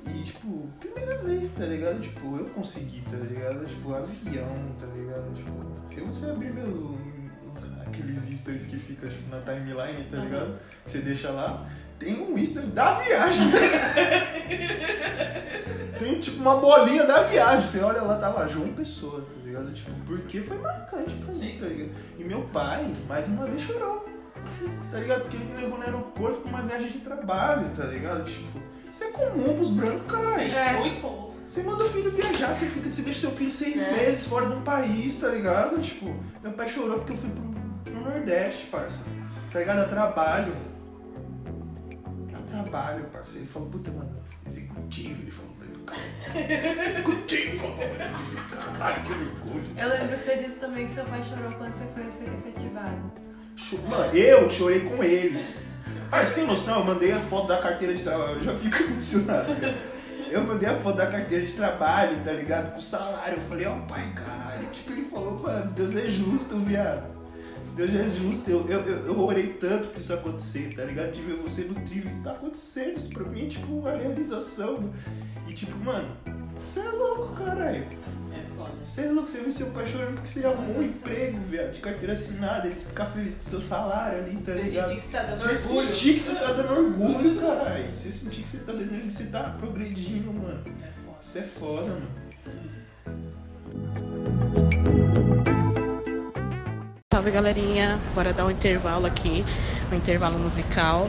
E, 0.09 0.25
tipo, 0.25 0.69
primeira 0.81 1.19
vez, 1.19 1.51
tá 1.53 1.65
ligado? 1.65 2.01
Tipo, 2.01 2.37
eu 2.39 2.47
consegui, 2.47 3.03
tá 3.11 3.17
ligado? 3.17 3.65
Tipo, 3.67 3.95
avião, 3.95 4.75
tá 4.81 4.87
ligado? 4.87 5.35
Tipo, 5.35 5.89
se 5.89 6.01
você 6.01 6.31
abrir 6.31 6.53
meu. 6.53 6.99
Aqueles 7.87 8.21
stories 8.41 8.67
que 8.67 8.77
fica 8.77 9.07
tipo, 9.09 9.29
na 9.29 9.41
timeline, 9.43 10.05
tá 10.11 10.17
ligado? 10.17 10.59
Que 10.85 10.91
você 10.91 11.01
deixa 11.01 11.31
lá, 11.31 11.69
tem 11.99 12.21
um 12.21 12.37
history 12.39 12.67
da 12.69 12.95
viagem. 13.01 13.51
tem 15.99 16.19
tipo 16.19 16.41
uma 16.41 16.57
bolinha 16.57 17.07
da 17.07 17.25
viagem. 17.25 17.69
Você 17.69 17.81
olha 17.81 18.01
lá, 18.03 18.19
tá 18.19 18.31
lá, 18.31 18.49
João 18.49 18.73
Pessoa, 18.73 19.21
tá 19.21 19.33
ligado? 19.45 19.73
Tipo, 19.73 19.93
porque 20.07 20.41
foi 20.41 20.59
marcante 20.59 21.15
pra 21.17 21.27
mim, 21.27 21.33
Sim. 21.33 21.59
tá 21.61 21.67
ligado? 21.67 21.91
E 22.19 22.25
meu 22.25 22.43
pai, 22.45 22.91
mais 23.07 23.29
uma 23.29 23.45
vez, 23.47 23.61
chorou. 23.63 24.03
Tá 24.91 24.99
ligado? 24.99 25.23
Porque 25.23 25.37
ele 25.37 25.45
me 25.45 25.55
levou 25.55 25.79
no 25.79 25.85
aeroporto 25.85 26.41
pra 26.41 26.51
uma 26.51 26.63
viagem 26.63 26.91
de 26.91 26.99
trabalho, 26.99 27.71
tá 27.77 27.85
ligado? 27.85 28.25
Tipo, 28.25 28.59
isso 28.93 29.05
é 29.05 29.11
comum 29.13 29.55
pros 29.57 29.71
brancos, 29.71 30.13
caralho. 30.13 30.35
Sim, 30.45 30.55
É. 30.55 30.73
muito 30.81 31.01
bom. 31.01 31.33
Você 31.49 31.63
manda 31.65 31.85
o 31.85 31.89
filho 31.89 32.11
viajar, 32.11 32.55
você, 32.55 32.67
fica, 32.67 32.89
você 32.91 33.03
deixa 33.03 33.21
seu 33.21 33.31
filho 33.33 33.51
seis 33.51 33.81
É. 33.81 33.93
meses 33.93 34.27
fora 34.27 34.47
de 34.49 34.57
um 34.59 34.63
país, 34.63 35.19
tá 35.19 35.29
ligado? 35.29 35.81
Tipo, 35.83 36.15
meu 36.43 36.53
pai 36.53 36.69
chorou 36.69 36.99
porque 36.99 37.13
eu 37.13 37.17
fui 37.17 37.31
pro, 37.31 37.93
pro 37.93 38.01
Nordeste, 38.11 38.67
parça. 38.67 39.11
Tá 39.53 39.59
ligado? 39.59 39.81
A 39.81 39.85
trabalho. 39.89 40.55
A 42.35 42.39
trabalho, 42.51 43.05
parça. 43.07 43.39
Ele 43.39 43.47
falou, 43.47 43.69
puta, 43.69 43.91
mano, 43.91 44.11
executivo. 44.47 45.21
Ele 45.23 45.31
falou, 45.31 45.51
mas 45.59 45.69
o 45.69 45.79
cara. 45.81 46.89
Executivo, 46.89 47.59
falou, 47.59 47.77
caralho, 48.51 49.03
que 49.03 49.13
orgulho. 49.13 49.65
Eu 49.77 49.89
lembro 49.89 50.17
que 50.19 50.25
você 50.25 50.37
disse 50.37 50.59
também 50.59 50.87
que 50.87 50.93
seu 50.93 51.05
pai 51.05 51.23
chorou 51.23 51.53
quando 51.53 51.73
você 51.75 51.85
foi 51.95 52.11
ser 52.11 52.33
efetivado. 52.33 53.13
Mano, 53.89 54.15
eu 54.17 54.49
chorei 54.49 54.81
com 54.81 55.03
ele. 55.05 55.39
Cara, 56.11 56.27
você 56.27 56.35
tem 56.35 56.47
noção? 56.47 56.81
Eu 56.81 56.85
mandei 56.85 57.13
a 57.13 57.21
foto 57.21 57.49
da 57.49 57.59
carteira 57.59 57.95
de 57.95 58.03
trabalho, 58.03 58.37
eu 58.37 58.43
já 58.43 58.55
fico 58.55 58.83
emocionado. 58.83 59.53
Eu 60.31 60.45
mandei 60.45 60.69
a 60.69 60.77
foto 60.77 60.97
da 60.97 61.07
carteira 61.07 61.45
de 61.45 61.53
trabalho, 61.53 62.25
tá 62.25 62.33
ligado? 62.33 62.73
Com 62.73 62.81
salário. 62.81 63.37
Eu 63.37 63.43
falei, 63.43 63.67
ó 63.67 63.79
pai, 63.81 64.13
caralho. 64.15 64.67
Tipo, 64.71 64.93
ele 64.93 65.05
falou, 65.05 65.39
mano, 65.39 65.71
Deus 65.73 65.95
é 65.95 66.09
justo, 66.09 66.57
viado. 66.57 67.05
Deus 67.77 67.95
é 67.95 68.09
justo. 68.09 68.51
Eu, 68.51 68.67
eu, 68.69 68.81
eu, 68.81 69.07
eu 69.07 69.21
orei 69.21 69.49
tanto 69.49 69.89
pra 69.89 70.01
isso 70.01 70.13
acontecer, 70.15 70.75
tá 70.75 70.85
ligado? 70.85 71.13
De 71.13 71.21
ver 71.23 71.37
você 71.37 71.65
no 71.65 71.75
trio, 71.75 72.05
isso 72.05 72.23
tá 72.23 72.33
acontecendo. 72.33 72.97
Isso 72.97 73.11
pra 73.11 73.25
mim 73.25 73.47
é 73.47 73.49
tipo 73.49 73.73
uma 73.73 73.91
realização. 73.91 74.91
E 75.47 75.53
tipo, 75.53 75.77
mano, 75.85 76.09
você 76.63 76.81
é 76.81 76.91
louco, 76.91 77.35
caralho. 77.35 77.87
É 78.63 78.67
foda. 78.67 78.85
Você 78.85 79.01
é 79.03 79.11
louco, 79.11 79.29
você 79.29 79.41
vê 79.41 79.51
seu 79.51 79.67
pai 79.71 79.87
chorando 79.87 80.13
porque 80.15 80.29
você 80.29 80.47
arrumou 80.47 80.79
um 80.79 80.83
emprego, 80.83 81.39
viado, 81.39 81.73
de 81.73 81.81
carteira 81.81 82.13
assinada, 82.13 82.67
ele 82.67 82.77
ficar 82.77 83.07
feliz 83.07 83.35
com 83.37 83.41
o 83.41 83.45
seu 83.45 83.61
salário 83.61 84.19
ali, 84.19 84.37
tá 84.37 84.53
Você 84.53 84.61
ligado? 84.61 84.89
sentir 84.89 85.01
que 85.01 85.03
você 85.03 85.13
tá 85.13 85.23
dando 85.23 85.37
Você 85.37 85.49
orgulho. 85.69 85.95
sentir 85.95 86.15
que 86.15 86.21
você 86.21 86.35
tá 86.35 86.53
dando 86.53 86.73
orgulho, 86.73 87.41
caralho. 87.41 87.95
Você 87.95 88.11
sentir 88.11 88.43
que 88.43 88.49
você 88.49 88.59
tá 88.59 88.73
dando 88.73 89.03
que 89.03 89.11
você 89.11 89.25
tá 89.27 89.57
progredindo, 89.59 90.33
mano. 90.41 90.61
É 90.67 90.91
foda. 91.05 91.19
Isso 91.21 91.39
é 91.39 91.43
foda, 91.43 91.89
mano. 91.93 92.33
Salve 97.13 97.31
galerinha, 97.31 98.01
bora 98.15 98.33
dar 98.33 98.47
um 98.47 98.51
intervalo 98.51 99.07
aqui. 99.07 99.45
pro 99.89 99.97
intervalo 99.97 100.39
musical. 100.39 101.07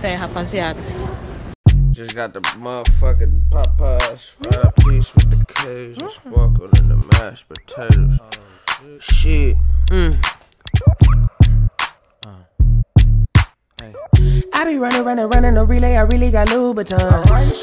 Fé, 0.00 0.14
rapaziada. 0.14 0.80
Just 2.00 2.16
got 2.16 2.32
the 2.32 2.40
motherfucking 2.40 3.50
Popeyes 3.50 4.30
five 4.30 4.74
piece 4.76 5.14
with 5.14 5.28
the 5.28 5.44
cage. 5.44 5.98
Just 5.98 6.24
walking 6.24 6.70
in 6.78 6.88
the 6.88 6.96
mashed 6.96 7.46
potatoes. 7.46 8.18
Shit. 9.00 9.58
Mm. 9.88 10.16
I 14.60 14.64
be 14.66 14.76
running, 14.76 15.04
running, 15.04 15.26
running 15.30 15.56
a 15.56 15.64
relay. 15.64 15.96
I 15.96 16.02
really 16.02 16.30
got 16.30 16.48
Louboutin. 16.48 17.00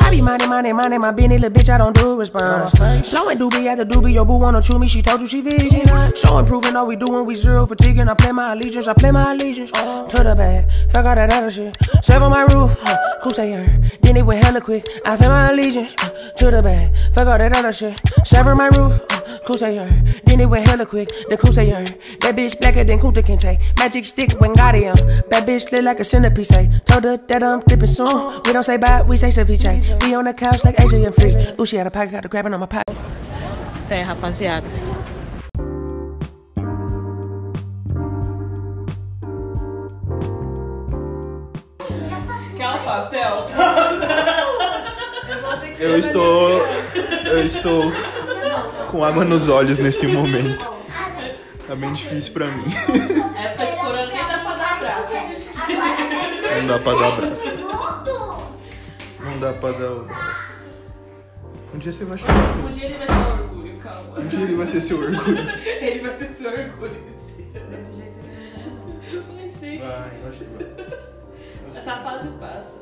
I 0.02 0.10
be 0.10 0.20
minding, 0.20 0.50
minding, 0.50 0.76
minding 0.76 1.00
my 1.00 1.12
business. 1.12 1.42
Little 1.42 1.56
bitch, 1.56 1.70
I 1.70 1.78
don't 1.78 1.96
do 1.96 2.18
response. 2.18 2.72
Blowing 3.12 3.38
doobie 3.38 3.68
at 3.68 3.78
the 3.78 3.86
doobie. 3.86 4.14
Your 4.14 4.26
boo 4.26 4.38
wanna 4.38 4.64
chew 4.64 4.80
me. 4.80 4.88
She 4.88 5.04
told 5.04 5.22
you 5.22 5.28
she 5.28 5.42
vegan. 5.42 6.16
So 6.16 6.40
improving 6.40 6.76
all 6.76 6.88
we 6.88 6.96
doing. 6.96 7.24
We 7.28 7.36
zero 7.36 7.68
fatiguing. 7.68 8.10
I 8.10 8.16
play 8.16 8.32
my 8.32 8.54
allegiance. 8.54 8.88
I 8.88 8.96
play 8.96 9.12
my 9.12 9.34
allegiance 9.34 9.70
to 9.70 10.24
the 10.24 10.34
bag. 10.36 10.72
Fuck 10.92 11.06
all 11.06 11.14
that 11.14 11.32
other 11.32 11.52
shit. 11.52 11.78
Serve 12.02 12.24
on 12.24 12.32
my 12.32 12.42
roof. 12.52 12.76
Uh, 12.84 12.98
who 13.22 13.32
say 13.32 13.52
her? 13.52 13.90
Then 14.02 14.18
it 14.18 14.26
went 14.26 14.44
hella 14.44 14.60
quick. 14.60 14.88
I 15.06 15.18
play 15.18 15.28
my 15.28 15.52
allegiance 15.52 15.94
uh, 16.00 16.32
to 16.38 16.50
the 16.50 16.64
bag. 16.64 16.96
Fuck 17.14 17.28
all 17.28 17.38
that 17.38 17.56
other 17.56 17.74
shit. 17.74 18.02
Serve 18.24 18.48
on 18.48 18.58
my 18.58 18.70
roof. 18.70 19.00
Uh, 19.12 19.28
say 19.58 19.78
her? 19.78 20.22
Then 20.26 20.42
it 20.42 20.46
went 20.46 20.68
hella 20.68 20.86
quick. 20.86 21.10
The 21.30 21.38
cool 21.38 21.54
say 21.54 21.70
her. 21.70 21.84
That 22.22 22.36
bitch 22.36 22.60
blacker 22.60 22.84
than 22.84 23.00
Kunta 23.00 23.24
Kinte. 23.24 23.60
Magic 23.80 24.06
stick 24.06 24.32
when 24.40 24.54
Wingardium. 24.54 25.30
That 25.30 25.48
bitch 25.48 25.72
look 25.72 25.84
like 25.84 26.00
a 26.00 26.04
centerpiece. 26.04 26.52
Ay. 26.52 26.70
Told 26.88 27.04
her 27.04 27.18
that 27.18 27.44
I'm 27.44 27.62
dipping 27.68 27.88
soon. 27.88 28.42
We 28.46 28.54
don't 28.54 28.64
say 28.64 28.78
bye, 28.78 29.02
we 29.04 29.18
say 29.18 29.30
ceviche. 29.30 30.04
We 30.04 30.16
on 30.16 30.26
the 30.26 30.34
couch 30.34 30.64
like 30.64 30.78
AJ 30.78 31.06
and 31.06 31.16
Free. 31.16 31.36
Ooh, 31.60 31.66
she 31.66 31.76
had 31.76 31.88
a 31.88 31.92
pocket, 31.92 32.12
got 32.12 32.24
the 32.24 32.30
grabbing 32.30 32.54
on 32.54 32.60
my 32.60 32.66
pocket. 32.66 32.96
Fé, 33.90 34.04
rapaziada. 34.04 34.68
Quer 42.58 42.70
um 42.70 42.84
papel? 42.84 43.46
Eu 45.80 45.98
estou. 46.00 46.66
Eu 47.26 47.44
estou 47.44 47.92
com 48.90 49.04
água 49.04 49.24
nos 49.24 49.48
olhos 49.50 49.78
nesse 49.78 50.08
momento. 50.08 50.74
Tá 51.68 51.76
bem 51.76 51.92
difícil 51.94 52.34
pra 52.34 52.48
mim. 52.48 52.64
Época 53.38 53.67
Não 56.58 56.68
dá 56.68 56.80
pra 56.80 56.94
dar 56.96 57.14
abraço. 57.14 57.66
Não 59.20 59.40
dá 59.40 59.54
pra 59.54 59.72
dar 59.74 59.92
abraço. 59.92 60.86
Um 61.74 61.78
dia 61.78 61.92
você 61.92 62.06
vai 62.06 62.18
chorar. 62.18 62.58
Um 62.58 62.72
dia 62.72 62.86
ele 62.86 62.98
vai 62.98 63.08
ser 63.08 63.42
orgulho, 63.42 63.78
calma. 63.80 64.20
Um 64.20 64.28
dia 64.28 64.42
ele 64.42 64.56
vai 64.56 64.68
ser 64.68 64.82
seu 64.82 65.00
orgulho. 65.00 65.38
Ele 65.80 66.00
vai 66.00 66.18
ser 66.18 66.30
seu 66.34 66.52
orgulho. 66.52 67.04
Desse 67.04 67.36
jeito 67.36 67.56
ele 67.56 67.68
não 68.66 68.88
eu 69.14 69.80
vai. 69.80 70.12
Essa 71.76 71.98
fase 71.98 72.30
passa. 72.40 72.82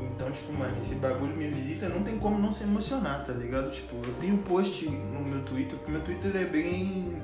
Então, 0.00 0.30
tipo, 0.32 0.52
mano, 0.52 0.76
esse 0.78 0.96
bagulho 0.96 1.36
me 1.36 1.48
visita, 1.48 1.88
não 1.88 2.02
tem 2.02 2.18
como 2.18 2.38
não 2.38 2.50
se 2.50 2.64
emocionar, 2.64 3.24
tá 3.24 3.32
ligado? 3.32 3.70
Tipo, 3.70 3.96
eu 4.04 4.14
tenho 4.20 4.34
um 4.34 4.38
post 4.38 4.88
no 4.88 5.20
meu 5.20 5.42
Twitter, 5.42 5.78
porque 5.78 5.92
meu 5.92 6.00
Twitter 6.02 6.36
é 6.36 6.44
bem 6.44 7.22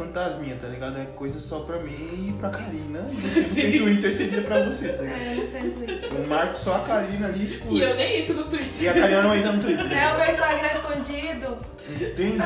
fantasminha, 0.00 0.56
tá 0.56 0.66
ligado? 0.66 0.98
É 0.98 1.04
coisa 1.04 1.38
só 1.38 1.60
pra 1.60 1.78
mim 1.78 2.28
e 2.28 2.34
pra 2.38 2.48
Karina. 2.50 3.06
E 3.12 3.16
você 3.16 3.40
não 3.40 3.54
tem 3.54 3.78
Twitter, 3.78 4.12
seria 4.12 4.42
pra 4.42 4.64
você, 4.64 4.88
tá 4.88 5.02
ligado? 5.02 5.20
É, 5.20 5.32
eu 5.32 5.36
não 5.36 5.50
tenho 5.50 5.72
Twitter. 5.72 6.12
Eu 6.14 6.26
marco 6.26 6.58
só 6.58 6.76
a 6.76 6.80
Karina 6.80 7.26
ali, 7.28 7.46
tipo. 7.46 7.72
E 7.72 7.82
eu 7.82 7.94
nem 7.94 8.22
entro 8.22 8.34
no 8.34 8.44
Twitter. 8.44 8.82
E 8.82 8.88
a 8.88 8.94
Karina 8.94 9.22
não 9.22 9.34
entra 9.34 9.52
no 9.52 9.60
Twitter. 9.60 9.92
É 9.92 10.12
o 10.12 10.16
meu 10.18 10.28
Instagram 10.28 10.68
escondido. 10.68 11.58
Entende? 11.90 12.38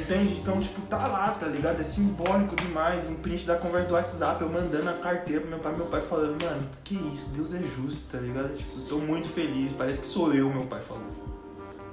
Entende? 0.00 0.34
Então, 0.34 0.60
tipo, 0.60 0.80
tá 0.82 1.06
lá, 1.06 1.30
tá 1.30 1.46
ligado? 1.46 1.80
É 1.80 1.84
simbólico 1.84 2.56
demais. 2.56 3.08
Um 3.08 3.14
print 3.16 3.46
da 3.46 3.56
conversa 3.56 3.88
do 3.88 3.94
WhatsApp, 3.94 4.42
eu 4.42 4.48
mandando 4.48 4.88
a 4.88 4.94
carteira 4.94 5.40
pro 5.40 5.50
meu 5.50 5.58
pai, 5.58 5.74
meu 5.74 5.86
pai 5.86 6.00
falando, 6.00 6.42
mano, 6.42 6.68
que 6.84 6.94
isso, 7.12 7.30
Deus 7.34 7.54
é 7.54 7.60
justo, 7.60 8.12
tá 8.12 8.22
ligado? 8.22 8.54
Tipo, 8.54 8.78
eu 8.78 8.84
tô 8.86 8.98
muito 8.98 9.28
feliz, 9.28 9.72
parece 9.72 10.00
que 10.00 10.06
sou 10.06 10.32
eu, 10.32 10.48
meu 10.48 10.64
pai 10.66 10.80
falou. 10.80 11.02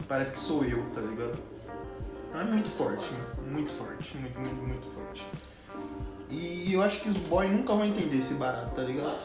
Parece 0.07 0.31
que 0.33 0.39
sou 0.39 0.63
eu, 0.63 0.83
tá 0.93 1.01
ligado? 1.01 1.33
É 2.33 2.43
muito 2.43 2.69
forte, 2.69 3.09
muito 3.49 3.71
forte, 3.71 4.17
muito, 4.17 4.39
muito, 4.39 4.55
muito 4.55 4.91
forte. 4.91 5.25
E 6.29 6.71
eu 6.71 6.81
acho 6.81 7.01
que 7.01 7.09
os 7.09 7.17
boys 7.17 7.51
nunca 7.51 7.73
vão 7.73 7.85
entender 7.85 8.17
esse 8.17 8.35
barato, 8.35 8.75
tá 8.75 8.83
ligado? 8.83 9.17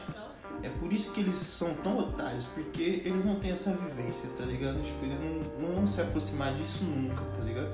É 0.63 0.69
por 0.71 0.91
isso 0.93 1.13
que 1.13 1.21
eles 1.21 1.37
são 1.37 1.75
tão 1.75 1.99
otários, 1.99 2.47
porque 2.47 3.03
eles 3.05 3.25
não 3.25 3.37
têm 3.37 3.51
essa 3.51 3.71
vivência, 3.73 4.31
tá 4.37 4.45
ligado? 4.45 4.83
Tipo, 4.83 5.05
eles 5.05 5.21
não, 5.21 5.69
não 5.69 5.75
vão 5.75 5.87
se 5.87 6.01
aproximar 6.01 6.55
disso 6.55 6.85
nunca, 6.85 7.23
tá 7.37 7.43
ligado? 7.43 7.69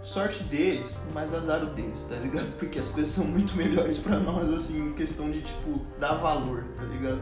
Sorte 0.00 0.42
deles, 0.44 0.98
mas 1.12 1.34
azar 1.34 1.62
o 1.62 1.66
deles, 1.66 2.04
tá 2.08 2.16
ligado? 2.16 2.50
Porque 2.58 2.78
as 2.78 2.88
coisas 2.88 3.12
são 3.12 3.26
muito 3.26 3.54
melhores 3.54 3.98
pra 3.98 4.18
nós, 4.18 4.48
assim, 4.48 4.88
em 4.88 4.92
questão 4.94 5.30
de, 5.30 5.42
tipo, 5.42 5.80
dar 6.00 6.14
valor, 6.14 6.64
tá 6.76 6.84
ligado? 6.84 7.20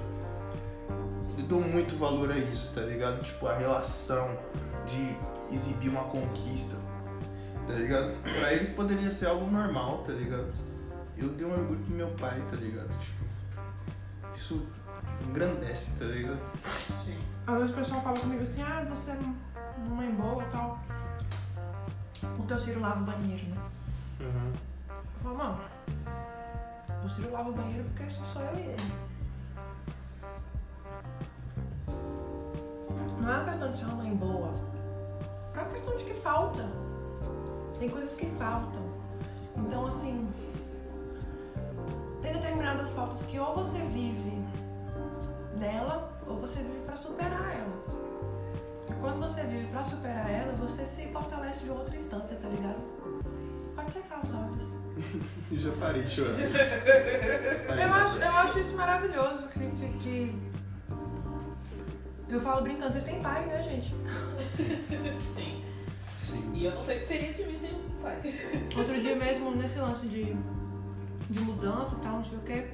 Eu 1.36 1.44
dou 1.44 1.60
muito 1.60 1.96
valor 1.96 2.30
a 2.30 2.38
isso, 2.38 2.72
tá 2.74 2.82
ligado? 2.82 3.22
Tipo, 3.22 3.48
a 3.48 3.56
relação 3.56 4.38
de 4.86 5.54
exibir 5.54 5.88
uma 5.88 6.04
conquista, 6.04 6.76
tá 7.70 7.76
ligado? 7.76 8.22
Pra 8.22 8.52
eles 8.52 8.72
poderia 8.72 9.10
ser 9.10 9.26
algo 9.26 9.50
normal, 9.50 9.98
tá 9.98 10.12
ligado? 10.12 10.52
Eu 11.16 11.28
dei 11.30 11.46
um 11.46 11.52
orgulho 11.52 11.80
pro 11.80 11.94
meu 11.94 12.08
pai, 12.12 12.42
tá 12.50 12.56
ligado? 12.56 12.88
Tipo, 12.98 13.24
isso 14.34 14.66
engrandece, 15.28 15.98
tá 15.98 16.06
ligado? 16.06 16.40
Sim. 16.90 17.18
Às 17.46 17.54
vezes 17.56 17.70
o 17.70 17.74
pessoal 17.74 18.02
fala 18.02 18.18
comigo 18.18 18.42
assim, 18.42 18.62
ah, 18.62 18.84
você 18.88 19.12
é 19.12 19.18
uma 19.78 19.96
mãe 19.96 20.10
boa 20.14 20.42
e 20.42 20.46
tal. 20.46 20.78
Porque 22.36 22.54
o 22.54 22.58
Ciro 22.58 22.80
lava 22.80 23.00
o 23.00 23.04
banheiro, 23.04 23.46
né? 23.46 23.56
Uhum. 24.20 24.52
Eu 24.88 25.20
falo, 25.22 25.36
mano, 25.36 25.60
o 27.04 27.08
Ciro 27.08 27.32
lava 27.32 27.50
o 27.50 27.52
banheiro 27.52 27.84
porque 27.84 28.10
só 28.10 28.24
sou 28.24 28.42
eu 28.42 28.58
e 28.58 28.62
ele. 28.62 29.10
Não 33.20 33.30
é 33.30 33.36
uma 33.36 33.44
questão 33.44 33.70
de 33.70 33.76
ser 33.76 33.84
uma 33.84 33.96
mãe 33.96 34.14
boa. 34.14 34.54
É 35.54 35.58
uma 35.58 35.68
questão 35.68 35.96
de 35.96 36.04
que 36.04 36.14
falta. 36.14 36.89
Tem 37.80 37.88
coisas 37.88 38.14
que 38.14 38.26
faltam. 38.38 38.82
Então, 39.56 39.86
assim, 39.86 40.28
tem 42.22 42.32
determinadas 42.34 42.92
faltas 42.92 43.22
que 43.22 43.38
ou 43.38 43.54
você 43.54 43.78
vive 43.78 44.44
dela 45.58 46.12
ou 46.26 46.36
você 46.38 46.60
vive 46.62 46.80
pra 46.84 46.94
superar 46.94 47.52
ela. 47.56 47.80
E 48.88 48.92
quando 49.00 49.16
você 49.18 49.42
vive 49.44 49.66
pra 49.68 49.82
superar 49.82 50.30
ela, 50.30 50.52
você 50.52 50.84
se 50.84 51.06
fortalece 51.08 51.64
de 51.64 51.70
outra 51.70 51.96
instância, 51.96 52.36
tá 52.36 52.48
ligado? 52.48 52.80
Pode 53.74 53.90
secar 53.92 54.20
os 54.24 54.34
olhos. 54.34 54.62
Eu 55.50 55.56
já 55.58 55.72
parei 55.80 56.02
de 56.02 56.10
chorar. 56.10 56.34
Parei 57.66 57.84
Eu 57.84 57.94
acho, 57.94 58.16
eu 58.18 58.30
acho 58.30 58.58
isso 58.58 58.76
maravilhoso 58.76 59.48
que, 59.48 59.70
que, 59.70 59.88
que- 59.98 60.50
Eu 62.28 62.40
falo 62.40 62.60
brincando, 62.62 62.92
vocês 62.92 63.04
têm 63.04 63.22
pai, 63.22 63.46
né, 63.46 63.62
gente? 63.62 63.94
Sim. 65.22 65.64
Sim. 66.20 66.52
E 66.54 66.64
eu 66.64 66.74
não 66.74 66.82
sei 66.82 66.98
o 66.98 67.00
que 67.00 67.06
seria 67.06 67.32
de 67.32 67.44
mim 67.44 67.56
sem 67.56 67.72
um 67.72 68.02
pai. 68.02 68.20
Outro 68.76 69.00
dia 69.00 69.16
mesmo, 69.16 69.54
nesse 69.54 69.78
lance 69.78 70.06
de, 70.06 70.36
de 71.30 71.40
mudança 71.40 71.96
e 71.96 72.00
tal, 72.00 72.16
não 72.16 72.24
sei 72.24 72.38
o 72.38 72.42
quê, 72.42 72.66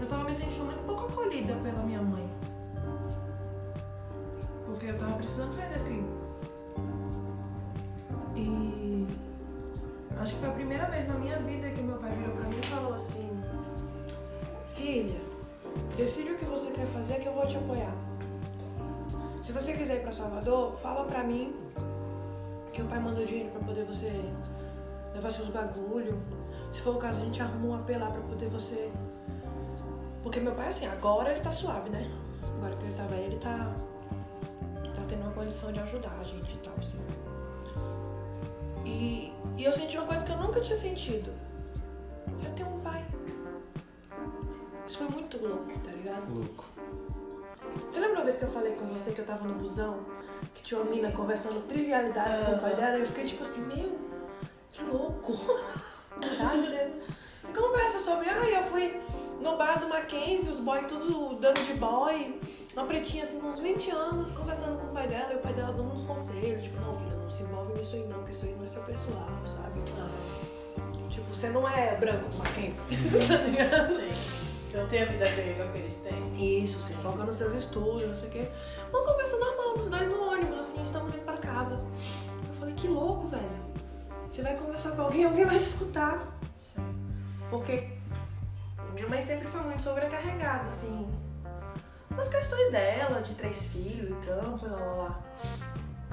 eu 0.00 0.06
tava 0.06 0.24
me 0.24 0.34
sentindo 0.34 0.64
muito 0.64 0.84
pouco 0.86 1.06
acolhida 1.06 1.54
pela 1.56 1.82
minha 1.84 2.00
mãe. 2.00 2.28
Porque 4.64 4.86
eu 4.86 4.98
tava 4.98 5.16
precisando 5.16 5.52
sair 5.52 5.70
daqui. 5.70 6.04
E 8.34 9.06
acho 10.18 10.34
que 10.34 10.40
foi 10.40 10.48
a 10.48 10.52
primeira 10.52 10.86
vez 10.86 11.08
na 11.08 11.14
minha 11.14 11.38
vida 11.40 11.70
que 11.70 11.82
meu 11.82 11.96
pai 11.96 12.12
virou 12.12 12.34
pra 12.36 12.48
mim 12.48 12.58
e 12.62 12.66
falou 12.66 12.94
assim: 12.94 13.30
Filha, 14.68 15.20
decide 15.96 16.32
o 16.32 16.36
que 16.36 16.44
você 16.44 16.70
quer 16.70 16.86
fazer 16.86 17.20
que 17.20 17.26
eu 17.26 17.34
vou 17.34 17.46
te 17.46 17.56
apoiar. 17.56 17.94
Se 19.42 19.52
você 19.52 19.72
quiser 19.72 19.96
ir 19.96 20.02
pra 20.02 20.12
Salvador, 20.12 20.78
fala 20.78 21.04
pra 21.06 21.24
mim 21.24 21.54
que 22.78 22.82
o 22.82 22.86
pai 22.86 23.00
manda 23.00 23.24
dinheiro 23.24 23.50
pra 23.50 23.60
poder 23.60 23.84
você 23.84 24.08
levar 25.12 25.32
seus 25.32 25.48
bagulho. 25.48 26.16
Se 26.72 26.80
for 26.80 26.94
o 26.94 26.98
caso, 26.98 27.18
a 27.18 27.24
gente 27.24 27.42
arruma 27.42 27.66
um 27.66 27.74
AP 27.74 27.90
lá 27.98 28.08
pra 28.08 28.20
poder 28.20 28.48
você. 28.50 28.92
Porque 30.22 30.38
meu 30.38 30.54
pai, 30.54 30.68
assim, 30.68 30.86
agora 30.86 31.32
ele 31.32 31.40
tá 31.40 31.50
suave, 31.50 31.90
né? 31.90 32.08
Agora 32.56 32.76
que 32.76 32.84
ele 32.84 32.94
tá 32.94 33.02
velho, 33.06 33.24
ele 33.24 33.38
tá. 33.38 33.68
tá 34.94 35.02
tendo 35.08 35.22
uma 35.22 35.32
condição 35.32 35.72
de 35.72 35.80
ajudar 35.80 36.16
a 36.20 36.22
gente 36.22 36.54
e 36.54 36.58
tal, 36.58 36.74
assim. 36.78 37.00
E, 38.84 39.32
e 39.56 39.64
eu 39.64 39.72
senti 39.72 39.98
uma 39.98 40.06
coisa 40.06 40.24
que 40.24 40.30
eu 40.30 40.36
nunca 40.36 40.60
tinha 40.60 40.78
sentido. 40.78 41.32
Eu 42.44 42.52
tenho 42.52 42.68
um 42.68 42.78
pai. 42.78 43.02
Isso 44.86 44.98
foi 44.98 45.08
muito 45.08 45.36
louco, 45.36 45.66
tá 45.84 45.90
ligado? 45.90 46.32
Louco. 46.32 46.64
Você 47.90 47.98
lembra 47.98 48.18
uma 48.18 48.24
vez 48.24 48.36
que 48.36 48.44
eu 48.44 48.50
falei 48.50 48.76
com 48.76 48.86
você 48.86 49.10
que 49.10 49.20
eu 49.20 49.26
tava 49.26 49.48
no 49.48 49.54
busão? 49.54 49.98
Tinha 50.62 50.80
uma 50.80 50.90
menina 50.90 51.10
conversando 51.12 51.66
trivialidades 51.66 52.42
com 52.42 52.52
o 52.52 52.58
pai 52.58 52.74
dela? 52.74 52.98
E 52.98 53.00
eu 53.00 53.06
fiquei 53.06 53.26
tipo 53.26 53.42
assim, 53.42 53.62
meu, 53.62 53.98
que 54.70 54.82
louco. 54.84 55.32
Sabe? 56.38 56.60
Você 56.60 56.92
conversa 57.54 57.98
sobre, 57.98 58.28
ah, 58.28 58.48
eu 58.48 58.62
fui 58.64 59.00
no 59.40 59.56
bar 59.56 59.78
do 59.78 59.88
Mackenzie, 59.88 60.50
os 60.50 60.58
boys 60.58 60.86
tudo 60.86 61.36
dando 61.36 61.64
de 61.64 61.74
boy. 61.74 62.40
Uma 62.74 62.86
pretinha 62.86 63.24
assim, 63.24 63.40
com 63.40 63.48
uns 63.48 63.58
20 63.58 63.90
anos, 63.90 64.30
conversando 64.30 64.78
com 64.78 64.86
o 64.86 64.92
pai 64.92 65.08
dela. 65.08 65.32
E 65.32 65.36
o 65.36 65.40
pai 65.40 65.52
dela 65.52 65.72
dando 65.72 65.92
uns 65.92 66.06
conselhos. 66.06 66.62
Tipo, 66.62 66.80
não, 66.80 66.94
filha, 66.96 67.16
não 67.16 67.30
se 67.30 67.42
envolve 67.42 67.74
nisso 67.74 67.96
aí 67.96 68.06
não, 68.06 68.24
que 68.24 68.30
isso 68.30 68.46
aí 68.46 68.54
não 68.54 68.64
é 68.64 68.66
seu 68.66 68.82
pessoal, 68.82 69.28
sabe? 69.44 69.80
Tipo, 71.08 71.34
você 71.34 71.48
não 71.48 71.68
é 71.68 71.96
branco 71.96 72.28
do 72.28 72.38
Mackenzie. 72.38 72.82
tá 73.26 73.36
ligado? 73.36 73.86
Sim. 73.86 74.37
Eu 74.72 74.82
não 74.82 74.88
tenho 74.88 75.08
a 75.08 75.10
vida 75.10 75.30
grega 75.30 75.68
que 75.68 75.78
eles 75.78 75.96
têm. 75.96 76.62
Isso, 76.64 76.80
se 76.82 76.92
foca 76.94 77.24
nos 77.24 77.36
seus 77.36 77.54
estudos, 77.54 78.06
não 78.06 78.14
sei 78.14 78.28
o 78.28 78.30
quê. 78.30 78.48
Uma 78.90 79.04
conversa 79.04 79.38
normal, 79.38 79.78
os 79.78 79.88
dois 79.88 80.08
no 80.08 80.30
ônibus, 80.30 80.58
assim, 80.58 80.82
estamos 80.82 81.14
indo 81.14 81.24
pra 81.24 81.38
casa. 81.38 81.74
Eu 82.48 82.54
falei, 82.58 82.74
que 82.74 82.86
louco, 82.86 83.28
velho. 83.28 83.68
Você 84.30 84.42
vai 84.42 84.56
conversar 84.56 84.92
com 84.92 85.02
alguém, 85.02 85.24
alguém 85.26 85.44
vai 85.44 85.56
te 85.56 85.64
escutar. 85.64 86.38
Porque 87.50 87.88
minha 88.94 89.08
mãe 89.08 89.22
sempre 89.22 89.48
foi 89.48 89.62
muito 89.62 89.82
sobrecarregada, 89.82 90.68
assim, 90.68 91.10
nas 92.10 92.28
questões 92.28 92.70
dela, 92.70 93.22
de 93.22 93.34
três 93.34 93.66
filhos 93.66 94.10
e 94.10 94.26
trampo 94.26 94.66
e 94.66 94.68
lá 94.68 94.76
lá 94.76 94.92
lá. 94.94 95.22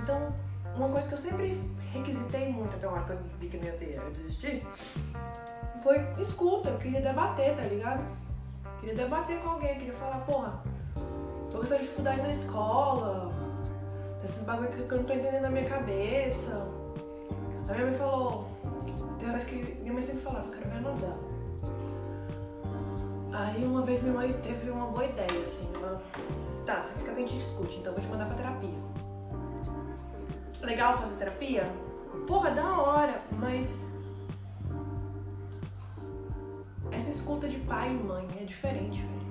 Então, 0.01 0.33
uma 0.75 0.89
coisa 0.89 1.07
que 1.07 1.13
eu 1.13 1.17
sempre 1.17 1.61
requisitei 1.91 2.49
muito, 2.49 2.75
até 2.75 2.87
uma 2.87 2.97
hora 2.97 3.05
que 3.05 3.11
eu 3.11 3.19
vi 3.39 3.47
que 3.47 3.57
não 3.57 3.65
ia 3.65 3.73
ter, 3.73 3.95
eu 3.95 4.11
desisti, 4.11 4.65
foi 5.83 5.97
escuta, 6.19 6.69
eu 6.69 6.77
queria 6.77 7.01
debater, 7.01 7.55
tá 7.55 7.63
ligado? 7.63 8.03
Queria 8.79 8.95
debater 8.95 9.39
com 9.39 9.49
alguém, 9.49 9.77
queria 9.77 9.93
falar, 9.93 10.19
porra, 10.19 10.53
tô 11.49 11.57
com 11.57 11.63
essa 11.63 11.77
dificuldade 11.77 12.21
na 12.21 12.29
escola, 12.29 13.33
desses 14.21 14.43
bagulho 14.43 14.69
que 14.69 14.91
eu 14.91 14.97
não 14.97 15.05
tô 15.05 15.13
entendendo 15.13 15.41
na 15.41 15.49
minha 15.49 15.65
cabeça. 15.65 16.67
A 17.67 17.73
minha 17.73 17.85
mãe 17.85 17.93
falou, 17.95 18.47
tem 19.17 19.29
horas 19.29 19.43
que 19.43 19.55
minha 19.81 19.93
mãe 19.93 20.01
sempre 20.01 20.21
falava, 20.21 20.45
eu 20.47 20.51
quero 20.51 20.69
ver 20.69 20.77
a 20.77 20.81
novela. 20.81 21.19
Aí 23.33 23.65
uma 23.65 23.81
vez 23.81 24.01
minha 24.01 24.13
mãe 24.13 24.31
teve 24.33 24.69
uma 24.69 24.87
boa 24.87 25.05
ideia, 25.05 25.43
assim, 25.43 25.69
ela, 25.75 26.01
tá, 26.65 26.81
você 26.81 26.93
fica 26.99 27.11
que 27.11 27.17
a 27.17 27.25
gente 27.25 27.35
discute, 27.35 27.79
então 27.79 27.91
eu 27.91 27.99
vou 27.99 28.01
te 28.01 28.07
mandar 28.09 28.25
pra 28.27 28.35
terapia. 28.35 28.79
Legal 30.61 30.97
fazer 30.97 31.15
terapia? 31.15 31.63
Porra, 32.27 32.51
da 32.51 32.81
hora, 32.81 33.21
mas 33.31 33.84
escuta 37.25 37.49
de 37.49 37.57
pai 37.57 37.89
e 37.89 38.03
mãe 38.03 38.27
é 38.39 38.43
diferente, 38.43 39.01
velho. 39.01 39.25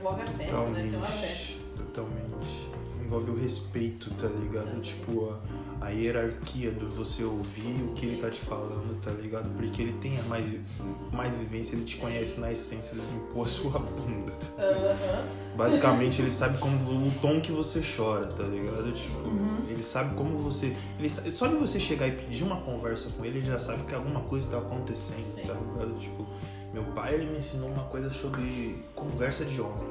Envolve 0.00 0.22
afeto, 0.22 0.56
né? 0.70 0.88
Tem 0.90 0.98
um 0.98 1.04
afeto. 1.04 1.60
Totalmente. 1.76 2.26
Totalmente. 2.26 3.04
Envolve 3.04 3.30
o 3.30 3.38
respeito, 3.38 4.10
tá 4.14 4.26
ligado? 4.26 4.80
Tipo, 4.82 5.30
a, 5.80 5.86
a 5.86 5.90
hierarquia 5.90 6.72
do 6.72 6.90
você 6.90 7.22
ouvir 7.22 7.84
o 7.84 7.94
que 7.94 8.06
ele 8.06 8.20
tá 8.20 8.28
te 8.28 8.40
falando, 8.40 9.00
tá 9.00 9.12
ligado? 9.12 9.48
Porque 9.56 9.80
ele 9.80 9.92
tem 10.00 10.18
a 10.18 10.22
mais, 10.24 10.46
mais 11.12 11.36
vivência, 11.36 11.76
ele 11.76 11.84
te 11.84 11.96
conhece 11.96 12.40
na 12.40 12.50
essência 12.50 12.96
de 12.96 13.14
impor 13.14 13.44
a 13.44 13.48
sua 13.48 13.78
bunda. 13.78 14.32
tá 14.32 14.62
Aham. 14.62 15.28
Basicamente, 15.56 16.20
ele 16.20 16.30
sabe 16.30 16.58
como 16.58 16.76
o 16.76 17.10
tom 17.22 17.40
que 17.40 17.52
você 17.52 17.80
chora, 17.80 18.26
tá 18.26 18.42
ligado? 18.42 18.92
Tipo, 18.92 19.22
ele 19.78 19.84
sabe 19.84 20.14
como 20.16 20.36
você. 20.36 20.76
Ele, 20.98 21.08
só 21.08 21.46
de 21.46 21.54
você 21.54 21.78
chegar 21.78 22.08
e 22.08 22.12
pedir 22.12 22.42
uma 22.42 22.60
conversa 22.62 23.08
com 23.10 23.24
ele, 23.24 23.38
ele 23.38 23.46
já 23.46 23.58
sabe 23.58 23.84
que 23.84 23.94
alguma 23.94 24.20
coisa 24.22 24.50
tá 24.50 24.58
acontecendo, 24.58 25.20
Sim. 25.20 25.46
tá 25.46 25.54
ligado? 25.54 25.98
Tipo, 26.00 26.26
meu 26.72 26.82
pai, 26.84 27.14
ele 27.14 27.30
me 27.30 27.38
ensinou 27.38 27.70
uma 27.70 27.84
coisa 27.84 28.10
sobre 28.10 28.84
conversa 28.94 29.44
de 29.44 29.60
homem, 29.60 29.86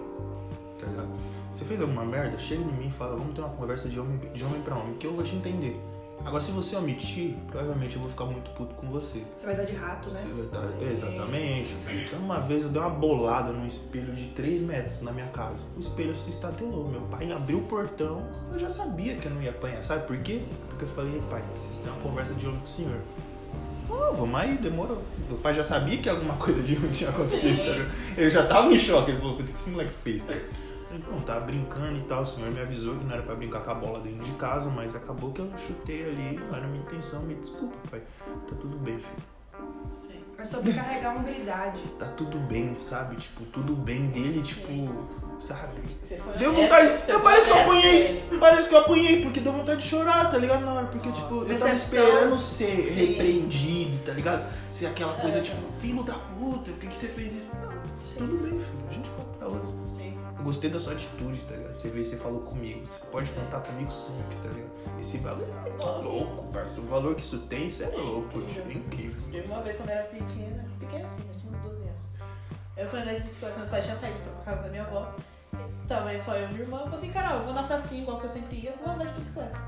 tá 0.79 0.87
ligado? 0.87 1.17
Você 1.53 1.63
fez 1.63 1.81
alguma 1.81 2.03
merda, 2.03 2.37
chega 2.37 2.61
em 2.61 2.73
mim 2.73 2.87
e 2.87 2.91
fala, 2.91 3.15
vamos 3.15 3.33
ter 3.33 3.41
uma 3.41 3.49
conversa 3.51 3.87
de 3.87 3.97
homem, 3.97 4.19
de 4.33 4.43
homem 4.43 4.61
pra 4.61 4.75
homem, 4.75 4.95
que 4.97 5.07
eu 5.07 5.13
vou 5.13 5.23
te 5.23 5.35
entender. 5.35 5.79
Agora, 6.25 6.41
se 6.41 6.51
você 6.51 6.75
omitir, 6.75 7.35
provavelmente 7.47 7.95
eu 7.95 8.01
vou 8.01 8.09
ficar 8.09 8.25
muito 8.25 8.51
puto 8.51 8.75
com 8.75 8.87
você. 8.89 9.23
Você 9.39 9.45
vai 9.45 9.55
dar 9.55 9.63
de 9.63 9.73
rato, 9.73 10.11
né? 10.11 10.19
Sim. 10.19 10.89
Exatamente. 10.91 11.75
Então, 11.89 12.19
uma 12.19 12.39
vez 12.39 12.63
eu 12.63 12.69
dei 12.69 12.81
uma 12.81 12.89
bolada 12.89 13.53
num 13.53 13.65
espelho 13.65 14.13
de 14.13 14.27
3 14.29 14.61
metros 14.61 15.01
na 15.01 15.11
minha 15.13 15.27
casa. 15.27 15.67
O 15.75 15.79
espelho 15.79 16.13
se 16.15 16.29
estatelou. 16.29 16.89
Meu 16.89 17.01
pai 17.01 17.31
abriu 17.31 17.59
o 17.59 17.63
portão. 17.63 18.27
Eu 18.51 18.59
já 18.59 18.69
sabia 18.69 19.15
que 19.15 19.27
eu 19.27 19.31
não 19.31 19.41
ia 19.41 19.51
apanhar. 19.51 19.81
Sabe 19.83 20.05
por 20.05 20.17
quê? 20.17 20.41
Porque 20.67 20.83
eu 20.83 20.89
falei, 20.89 21.21
pai, 21.29 21.41
preciso 21.51 21.81
ter 21.81 21.89
uma 21.89 21.99
conversa 21.99 22.33
de 22.33 22.45
homem 22.45 22.59
com 22.59 22.65
o 22.65 22.67
senhor. 22.67 22.99
Oh, 23.89 24.13
vamos 24.13 24.37
aí, 24.37 24.57
demorou. 24.57 25.01
Meu 25.29 25.37
pai 25.37 25.53
já 25.53 25.63
sabia 25.63 25.97
que 25.97 26.09
alguma 26.09 26.33
coisa 26.33 26.61
de 26.61 26.75
homem 26.75 26.91
tinha 26.91 27.09
acontecido. 27.09 27.57
Tá? 27.57 28.21
Ele 28.21 28.29
já 28.29 28.45
tava 28.45 28.73
em 28.73 28.77
choque. 28.77 29.11
Ele 29.11 29.19
falou, 29.19 29.35
o 29.35 29.37
que 29.37 29.49
esse 29.49 29.69
moleque 29.69 29.93
fez? 30.03 30.25
Tá? 30.25 30.33
Falei, 30.87 31.03
Não, 31.11 31.21
tava 31.21 31.41
brincando 31.45 31.97
e 31.97 32.01
tal. 32.03 32.21
O 32.23 32.25
senhor 32.25 32.49
me 32.51 32.61
avisou 32.61 32.95
que 32.95 33.03
não 33.03 33.13
era 33.13 33.21
pra 33.23 33.35
brincar 33.35 33.61
com 33.61 33.71
a 33.71 33.75
bola 33.75 33.99
dentro 33.99 34.23
de 34.23 34.31
casa, 34.33 34.69
mas 34.69 34.95
acabou 34.95 35.31
que 35.31 35.41
eu 35.41 35.51
chutei 35.57 36.03
ali. 36.05 36.39
Não 36.39 36.55
era 36.55 36.67
minha 36.67 36.81
intenção. 36.83 37.21
Me 37.23 37.35
desculpa, 37.35 37.75
pai. 37.91 38.01
Tá 38.47 38.55
tudo 38.59 38.77
bem, 38.77 38.97
filho 38.99 39.17
Sim. 39.89 40.17
É 40.39 40.45
sobrecarregar 40.45 41.15
a 41.15 41.19
hombridade. 41.19 41.81
tá 41.97 42.05
tudo 42.05 42.37
bem, 42.37 42.75
sabe? 42.77 43.15
Tipo, 43.15 43.43
tudo 43.45 43.73
bem 43.75 44.05
dele, 44.07 44.43
tipo, 44.43 44.69
sabe? 45.39 45.81
Você 46.03 46.17
foi 46.17 46.33
Deu 46.37 46.53
vontade. 46.53 47.01
você 47.01 47.11
Eu 47.11 47.21
parece 47.21 47.47
que 47.51 47.57
eu 47.57 47.61
apanhei. 47.63 48.05
ele. 48.29 48.37
Parece 48.37 48.69
que 48.69 48.75
eu 48.75 48.79
apanhei, 48.79 49.21
porque 49.23 49.39
deu 49.39 49.51
vontade 49.51 49.81
de 49.81 49.87
chorar, 49.87 50.29
tá 50.29 50.37
ligado? 50.37 50.63
Na 50.63 50.73
hora, 50.73 50.85
porque, 50.87 51.11
tipo, 51.11 51.43
eu 51.43 51.57
tava 51.57 51.73
esperando 51.73 52.37
ser 52.37 52.67
Sim. 52.83 52.93
repreendido, 52.93 54.03
tá 54.05 54.11
ligado? 54.13 54.47
Ser 54.69 54.85
aquela 54.85 55.13
coisa, 55.13 55.39
É. 55.39 55.41
tipo, 55.41 55.57
filho 55.79 56.03
da 56.03 56.13
puta, 56.13 56.69
por 56.69 56.79
que, 56.81 56.87
que 56.87 56.97
você 56.97 57.07
fez 57.07 57.33
isso? 57.33 57.49
Não, 57.59 57.71
tudo 58.27 58.37
bem, 58.37 58.59
filho. 58.59 58.83
A 58.89 58.93
gente 58.93 59.09
conta 59.09 59.29
pra 59.39 59.47
outra. 59.47 59.76
Eu 60.47 60.53
gostei 60.53 60.69
da 60.69 60.79
sua 60.79 60.93
atitude, 60.93 61.41
tá 61.41 61.57
ligado? 61.57 61.75
Você 61.75 61.89
veio 61.89 62.05
você 62.05 62.15
falou 62.15 62.39
comigo. 62.39 62.87
Você 62.87 63.05
pode 63.07 63.29
contar 63.31 63.59
comigo 63.59 63.91
sempre, 63.91 64.33
tá 64.37 64.47
ligado? 64.47 64.71
Esse 64.97 65.17
valor 65.17 65.45
é 65.45 65.69
muito 65.69 65.77
Nossa. 65.85 66.07
louco, 66.07 66.53
parceiro. 66.53 66.87
O 66.87 66.89
valor 66.89 67.15
que 67.15 67.21
isso 67.21 67.39
tem, 67.47 67.67
isso 67.67 67.83
é 67.83 67.87
louco, 67.87 68.39
Incrível. 68.39 68.65
é 68.69 68.73
incrível. 68.75 69.23
Teve 69.29 69.51
uma 69.51 69.61
vez 69.61 69.75
quando 69.75 69.89
eu 69.89 69.95
era 69.95 70.07
pequena, 70.07 70.65
pequena 70.79 71.05
assim, 71.05 71.23
eu 71.27 71.37
tinha 71.37 71.51
uns 71.51 71.59
12 71.59 71.83
anos. 71.83 72.11
Eu 72.77 72.89
fui 72.89 73.01
andar 73.01 73.13
de 73.15 73.19
bicicleta, 73.23 73.57
meus 73.57 73.67
pais 73.67 73.83
tinham 73.83 73.97
saído 73.97 74.19
pra 74.21 74.45
casa 74.45 74.63
da 74.63 74.69
minha 74.69 74.83
avó. 74.83 75.13
Tava 75.85 76.07
aí 76.07 76.17
só 76.17 76.33
eu 76.33 76.45
e 76.45 76.47
minha 76.53 76.61
irmã. 76.61 76.77
Eu 76.77 76.83
falei 76.83 76.95
assim, 76.95 77.11
Carol, 77.11 77.39
eu 77.39 77.43
vou 77.43 77.53
na 77.53 77.63
pracinha 77.63 78.01
igual 78.03 78.17
que 78.17 78.23
eu 78.23 78.29
sempre 78.29 78.55
ia, 78.55 78.73
vou 78.81 78.93
andar 78.93 79.05
de 79.05 79.13
bicicleta. 79.15 79.61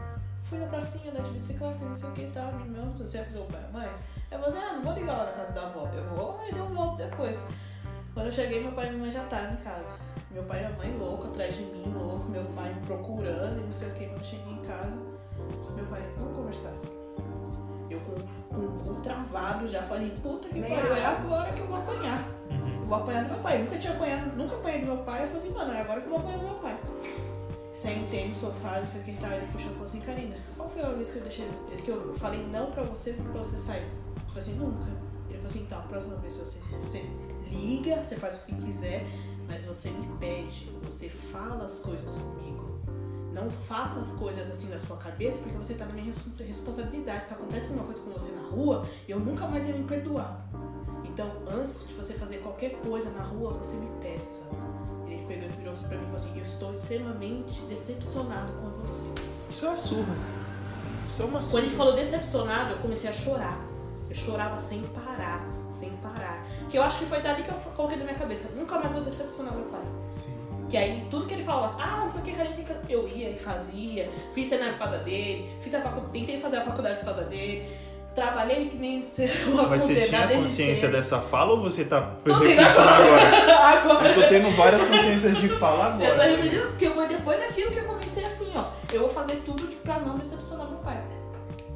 Fui 0.44 0.60
na 0.60 0.68
pracinha, 0.68 1.12
andar 1.12 1.24
de 1.24 1.32
bicicleta, 1.32 1.84
não 1.84 1.94
sei 1.94 2.08
o 2.10 2.12
que 2.14 2.22
e 2.22 2.32
tal. 2.32 2.54
Minha 2.54 2.80
irmã, 2.80 2.94
você 2.96 3.18
avisou 3.18 3.44
o 3.44 3.48
pai 3.48 3.62
mãe? 3.74 3.90
Eu 4.32 4.40
falei 4.40 4.58
assim, 4.58 4.66
ah, 4.66 4.74
não 4.76 4.84
vou 4.84 4.94
ligar 4.94 5.18
lá 5.18 5.26
na 5.26 5.32
casa 5.34 5.52
da 5.52 5.64
avó. 5.64 5.90
Eu 5.94 6.06
vou 6.06 6.38
lá 6.38 6.48
e 6.48 6.58
eu 6.58 6.70
volto 6.70 6.96
depois. 6.96 7.46
Quando 8.14 8.28
eu 8.28 8.32
cheguei, 8.32 8.64
meu 8.64 8.72
pai 8.72 8.86
e 8.88 8.90
minha 8.92 9.02
mãe 9.02 9.12
já 9.12 9.26
estavam 9.26 9.52
em 9.56 9.58
casa. 9.58 9.96
Meu 10.32 10.44
pai 10.44 10.60
e 10.60 10.66
minha 10.66 10.78
mãe 10.78 10.98
louco 10.98 11.28
atrás 11.28 11.56
de 11.56 11.64
mim, 11.64 11.92
louco. 11.94 12.30
Meu 12.30 12.44
pai 12.46 12.74
me 12.74 12.82
procurando 12.86 13.60
e 13.60 13.64
não 13.64 13.72
sei 13.72 13.88
o 13.90 13.94
que. 13.94 14.06
Quando 14.06 14.20
eu 14.20 14.24
cheguei 14.24 14.54
em 14.54 14.62
casa, 14.62 14.98
meu 15.76 15.86
pai, 15.86 16.08
vamos 16.18 16.36
conversar. 16.36 16.74
Eu 17.90 18.00
com, 18.02 18.56
com 18.56 18.66
o 18.66 18.84
cu 18.84 19.02
travado 19.02 19.68
já 19.68 19.82
falei, 19.84 20.12
puta 20.22 20.48
que 20.48 20.62
pariu, 20.62 20.94
é 20.94 21.06
agora 21.06 21.52
que 21.52 21.60
eu 21.60 21.68
vou 21.68 21.78
apanhar. 21.78 22.24
Eu 22.80 22.86
vou 22.86 22.98
apanhar 23.00 23.24
do 23.24 23.30
meu 23.30 23.40
pai. 23.40 23.58
Eu 23.58 23.66
nunca 23.66 23.78
tinha 23.80 23.94
apanhado, 23.94 24.38
nunca 24.38 24.56
apanhei 24.56 24.80
do 24.82 24.86
meu 24.86 24.98
pai. 24.98 25.24
Eu 25.24 25.28
falei 25.28 25.44
assim, 25.44 25.54
mano, 25.54 25.74
é 25.74 25.82
agora 25.82 26.02
que 26.02 26.08
eu 26.08 26.12
vou 26.12 26.20
apanhar 26.20 26.38
do 26.38 26.46
meu 26.46 26.56
pai. 26.56 26.78
Sentei 27.74 28.28
no 28.28 28.36
sofá, 28.36 28.80
não 28.80 28.86
sei 28.86 29.02
o 29.02 29.04
que 29.06 29.14
tal. 29.14 29.32
Ele 29.32 29.48
puxou 29.48 29.72
e 29.72 29.74
falou 29.74 29.86
assim, 29.86 30.02
Karina, 30.02 30.36
qual 30.56 30.70
foi 30.70 30.84
a 30.84 30.90
vez 30.90 31.10
que 31.10 31.18
eu 31.18 31.24
deixei. 31.24 31.50
que 31.84 31.90
eu 31.90 32.14
falei 32.14 32.46
não 32.46 32.72
pra 32.72 32.84
você 32.84 33.14
pra 33.14 33.32
você 33.32 33.58
sair? 33.58 33.88
Eu 34.16 34.22
falei 34.28 34.38
assim, 34.38 34.56
nunca. 34.56 34.86
Ele 35.28 35.38
falou 35.38 35.46
assim, 35.46 35.62
então, 35.62 35.80
a 35.80 35.84
próxima 35.84 36.18
vez 36.18 36.38
você, 36.38 36.60
você 36.84 37.10
liga, 37.50 38.04
você 38.04 38.16
faz 38.16 38.44
o 38.44 38.46
que 38.46 38.56
quiser, 38.62 39.08
mas 39.50 39.66
você 39.66 39.90
me 39.90 40.08
pede, 40.20 40.72
você 40.86 41.10
fala 41.10 41.66
as 41.66 41.80
coisas 41.80 42.16
comigo. 42.16 42.80
Não 43.34 43.50
faça 43.50 44.00
as 44.00 44.12
coisas 44.14 44.50
assim 44.50 44.70
na 44.70 44.80
sua 44.80 44.98
cabeça, 44.98 45.40
porque 45.40 45.58
você 45.58 45.74
tá 45.74 45.86
na 45.86 45.94
minha 45.94 46.06
res- 46.06 46.40
responsabilidade. 46.40 47.28
Se 47.28 47.34
acontece 47.34 47.66
alguma 47.68 47.86
coisa 47.86 48.02
com 48.02 48.12
você 48.12 48.32
na 48.32 48.48
rua, 48.50 48.88
eu 49.08 49.20
nunca 49.20 49.48
mais 49.48 49.66
ia 49.68 49.74
me 49.74 49.84
perdoar. 49.84 50.48
Então, 51.04 51.32
antes 51.48 51.88
de 51.88 51.94
você 51.96 52.14
fazer 52.14 52.38
qualquer 52.38 52.72
coisa 52.82 53.10
na 53.12 53.24
rua, 53.24 53.54
você 53.54 53.76
me 53.78 53.90
peça. 54.02 54.46
Ele 55.08 55.26
pegou 55.28 55.46
e 55.50 55.52
virou 55.52 55.74
pra 55.76 55.90
mim 55.98 56.04
e 56.04 56.06
falou 56.06 56.16
assim: 56.16 56.38
Eu 56.38 56.44
estou 56.44 56.72
extremamente 56.72 57.62
decepcionado 57.64 58.54
com 58.54 58.70
você. 58.80 59.08
Isso 59.50 59.66
é 59.66 59.68
uma 59.70 59.78
surra. 59.78 60.16
Isso 61.06 61.22
é 61.22 61.26
uma 61.26 61.42
surra. 61.42 61.54
Quando 61.62 61.66
ele 61.68 61.76
falou 61.76 61.96
decepcionado, 61.96 62.72
eu 62.74 62.78
comecei 62.80 63.10
a 63.10 63.14
chorar. 63.14 63.60
Eu 64.10 64.16
chorava 64.16 64.60
sem 64.60 64.82
parar, 64.84 65.44
sem 65.74 65.90
parar. 65.98 66.44
Que 66.70 66.78
eu 66.78 66.84
acho 66.84 66.98
que 66.98 67.06
foi 67.06 67.22
dali 67.22 67.44
que 67.44 67.50
eu 67.50 67.56
coloquei 67.76 67.98
na 67.98 68.04
minha 68.06 68.16
cabeça: 68.18 68.50
Nunca 68.56 68.78
mais 68.80 68.92
vou 68.92 69.02
decepcionar 69.02 69.54
meu 69.54 69.66
pai. 69.66 69.82
Sim. 70.12 70.34
Que 70.68 70.78
aí 70.78 71.08
tudo 71.10 71.26
que 71.26 71.34
ele 71.34 71.44
falava, 71.44 71.82
ah, 71.82 72.02
não 72.02 72.10
sei 72.10 72.22
o 72.22 72.24
que, 72.24 72.32
cara, 72.34 72.54
fica... 72.54 72.80
eu 72.88 73.08
ia 73.08 73.32
e 73.32 73.40
fazia, 73.40 74.08
fiz 74.36 74.48
cenário 74.48 74.74
por 74.74 74.84
causa 74.84 75.00
dele, 75.00 75.50
fiz 75.64 75.74
a 75.74 75.82
facu... 75.82 76.02
tentei 76.12 76.40
fazer 76.40 76.58
a 76.58 76.64
faculdade 76.64 77.00
por 77.00 77.06
causa 77.06 77.24
dele, 77.24 77.68
trabalhei 78.14 78.70
que 78.70 78.78
nem 78.78 79.02
ser 79.02 79.32
uma 79.48 79.64
Mas 79.68 79.82
você 79.82 80.02
tinha 80.02 80.28
consciência 80.28 80.76
cedo. 80.76 80.92
dessa 80.92 81.20
fala 81.20 81.54
ou 81.54 81.62
você 81.62 81.86
tá 81.86 82.12
refletindo 82.24 82.62
agora? 82.68 83.58
Agora. 83.80 84.10
Eu 84.10 84.22
tô 84.22 84.30
tendo 84.30 84.56
várias 84.56 84.84
consciências 84.84 85.38
de 85.38 85.50
fala 85.50 85.96
Eu 86.00 86.06
tô 86.06 86.14
agora. 86.22 86.30
repetindo 86.36 86.68
porque 86.68 86.90
foi 86.92 87.08
depois 87.08 87.40
daquilo 87.40 87.72
que 87.72 87.80
eu 87.80 87.86
comecei 87.86 88.24
assim, 88.24 88.54
ó. 88.56 88.64
Eu 88.94 89.00
vou 89.02 89.10
fazer 89.10 89.38
tudo 89.44 89.68
de- 89.68 89.76
pra 89.78 89.98
não 90.00 90.20
decepcionar 90.20 90.68
meu 90.68 90.78
pai. 90.78 91.02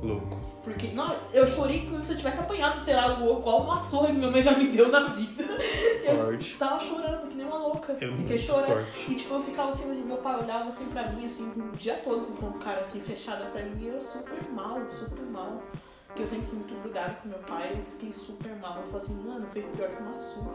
Louco. 0.03 0.39
Porque, 0.63 0.87
não, 0.93 1.13
eu 1.33 1.45
chorei 1.45 1.85
como 1.89 2.03
se 2.05 2.13
eu 2.13 2.17
tivesse 2.17 2.39
apanhado, 2.39 2.81
sei 2.83 2.95
lá, 2.95 3.13
qual 3.15 3.63
uma 3.63 3.81
surra 3.81 4.07
que 4.07 4.13
minha 4.13 4.31
mãe 4.31 4.41
já 4.41 4.57
me 4.57 4.69
deu 4.69 4.89
na 4.89 5.09
vida. 5.09 5.43
Eu 6.03 6.25
Forte. 6.25 6.57
tava 6.57 6.79
chorando, 6.79 7.27
que 7.29 7.35
nem 7.35 7.45
uma 7.45 7.57
louca. 7.57 7.93
É 7.93 7.95
Fiquei 8.17 8.37
chorando. 8.37 8.67
forte. 8.67 9.11
E 9.11 9.15
tipo, 9.15 9.33
eu 9.35 9.41
ficava 9.41 9.69
assim, 9.69 9.85
meu 10.03 10.17
pai 10.17 10.41
olhava 10.43 10.67
assim 10.67 10.85
pra 10.89 11.09
mim, 11.09 11.25
assim, 11.25 11.49
o 11.55 11.71
dia 11.77 11.95
todo 12.03 12.25
com 12.37 12.47
o 12.47 12.53
cara 12.59 12.81
assim, 12.81 12.99
fechado 12.99 13.49
pra 13.51 13.61
mim, 13.63 13.81
e 13.81 13.87
eu 13.87 14.01
super 14.01 14.41
mal, 14.51 14.81
super 14.89 15.23
mal. 15.23 15.61
Porque 16.07 16.23
eu 16.23 16.27
sempre 16.27 16.45
fui 16.47 16.57
muito 16.59 16.75
grudada 16.81 17.13
com 17.21 17.29
meu 17.29 17.39
pai, 17.39 17.71
eu 17.73 17.85
fiquei 17.91 18.11
super 18.11 18.53
mal. 18.57 18.77
Eu 18.77 18.83
falei 18.83 18.97
assim, 18.97 19.23
mano, 19.23 19.47
foi 19.49 19.61
pior 19.61 19.89
que 19.89 20.01
uma 20.03 20.13
surra. 20.13 20.51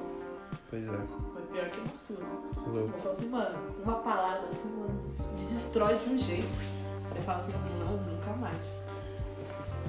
Pois 0.69 0.85
é. 0.85 0.87
Foi 1.33 1.43
pior 1.51 1.71
que 1.71 1.81
uma 1.81 1.95
surra. 1.95 2.27
Louco. 2.67 2.79
Eu 2.95 2.99
falo 3.01 3.13
assim, 3.13 3.29
mano, 3.31 3.59
uma 3.83 3.95
palavra 3.95 4.49
assim, 4.49 4.69
mano, 4.77 5.11
destrói 5.37 5.97
de 5.97 6.11
um 6.11 6.19
jeito. 6.19 6.47
Você 7.09 7.21
fala 7.23 7.39
assim, 7.39 7.53
não, 7.81 7.97
nunca 7.97 8.31
mais. 8.33 8.81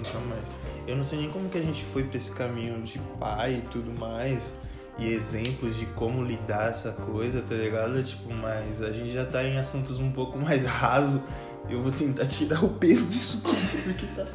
Nunca 0.03 0.19
mais. 0.27 0.49
Eu 0.87 0.95
não 0.95 1.03
sei 1.03 1.19
nem 1.19 1.29
como 1.29 1.49
que 1.49 1.57
a 1.57 1.61
gente 1.61 1.83
foi 1.83 2.03
pra 2.03 2.17
esse 2.17 2.31
caminho 2.31 2.81
de 2.81 2.99
pai 3.19 3.61
e 3.65 3.69
tudo 3.69 3.91
mais. 3.99 4.53
e 4.97 5.13
exemplos 5.13 5.77
de 5.77 5.85
como 5.87 6.23
lidar 6.23 6.71
essa 6.71 6.91
coisa, 6.91 7.41
tá 7.41 7.55
ligado? 7.55 8.01
Tipo, 8.03 8.33
mas 8.33 8.81
a 8.81 8.91
gente 8.91 9.11
já 9.11 9.25
tá 9.25 9.41
em 9.43 9.57
assuntos 9.57 9.97
um 9.99 10.11
pouco 10.11 10.37
mais 10.37 10.65
raso. 10.67 11.23
Eu 11.69 11.81
vou 11.83 11.91
tentar 11.91 12.25
tirar 12.25 12.63
o 12.63 12.69
peso 12.69 13.09
disso 13.11 13.41
tudo, 13.43 13.83
porque 13.83 14.05
tá. 14.15 14.25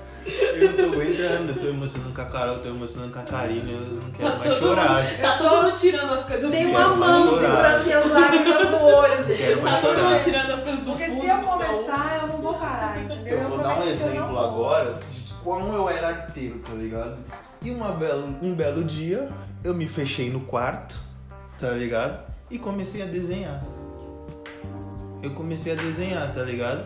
Eu 0.55 0.71
não 0.73 0.77
tô 0.77 0.95
aguentando, 0.95 1.51
eu 1.53 1.61
tô 1.61 1.67
emocionando 1.69 2.15
com 2.15 2.21
a 2.23 2.25
Carol, 2.27 2.55
eu 2.57 2.63
tô 2.63 2.69
emocionando 2.71 3.13
com 3.13 3.19
a 3.19 3.23
Karina, 3.23 3.71
eu 3.73 4.01
não 4.03 4.11
quero 4.13 4.39
mais 4.39 4.55
chorar. 4.55 5.05
Tá 5.21 5.37
todo 5.39 5.65
mundo 5.65 5.77
tirando 5.77 6.15
as 6.15 6.25
coisas 6.25 6.51
Tem 6.51 6.63
assim. 6.63 6.71
uma 6.71 6.89
mão 6.97 7.39
segurando 7.41 7.85
minhas 7.85 8.11
lágrimas 8.11 8.71
no 8.71 8.85
olho, 8.85 9.23
gente. 9.25 9.57
Tá 9.61 9.81
todo 9.81 9.99
mundo 10.03 10.23
tirando 10.25 10.51
as 10.53 10.63
coisas 10.63 10.81
do 10.81 10.87
Porque 10.93 11.05
fundo, 11.07 11.21
se 11.21 11.27
eu 11.27 11.37
então. 11.37 11.45
começar, 11.59 12.19
eu 12.23 12.29
não 12.29 12.39
vou 12.41 12.55
parar, 12.55 13.03
entendeu? 13.03 13.39
Eu 13.39 13.49
vou 13.49 13.59
dar 13.59 13.79
um 13.79 13.83
eu 13.83 13.91
exemplo 13.91 14.39
agora 14.39 14.99
de 15.11 15.21
como 15.45 15.73
eu 15.75 15.89
era 15.89 16.09
arteiro, 16.09 16.59
tá 16.61 16.73
ligado? 16.73 17.19
E 17.63 17.71
uma 17.71 17.93
belo, 17.93 18.35
um 18.43 18.55
belo 18.55 18.83
dia 18.83 19.29
eu 19.63 19.73
me 19.75 19.87
fechei 19.87 20.31
no 20.31 20.41
quarto, 20.41 20.99
tá 21.59 21.71
ligado? 21.71 22.25
E 22.51 22.59
comecei 22.59 23.03
a 23.03 23.07
desenhar. 23.07 23.63
Eu 25.23 25.31
comecei 25.31 25.73
a 25.73 25.77
desenhar, 25.77 26.33
tá 26.35 26.43
ligado? 26.43 26.85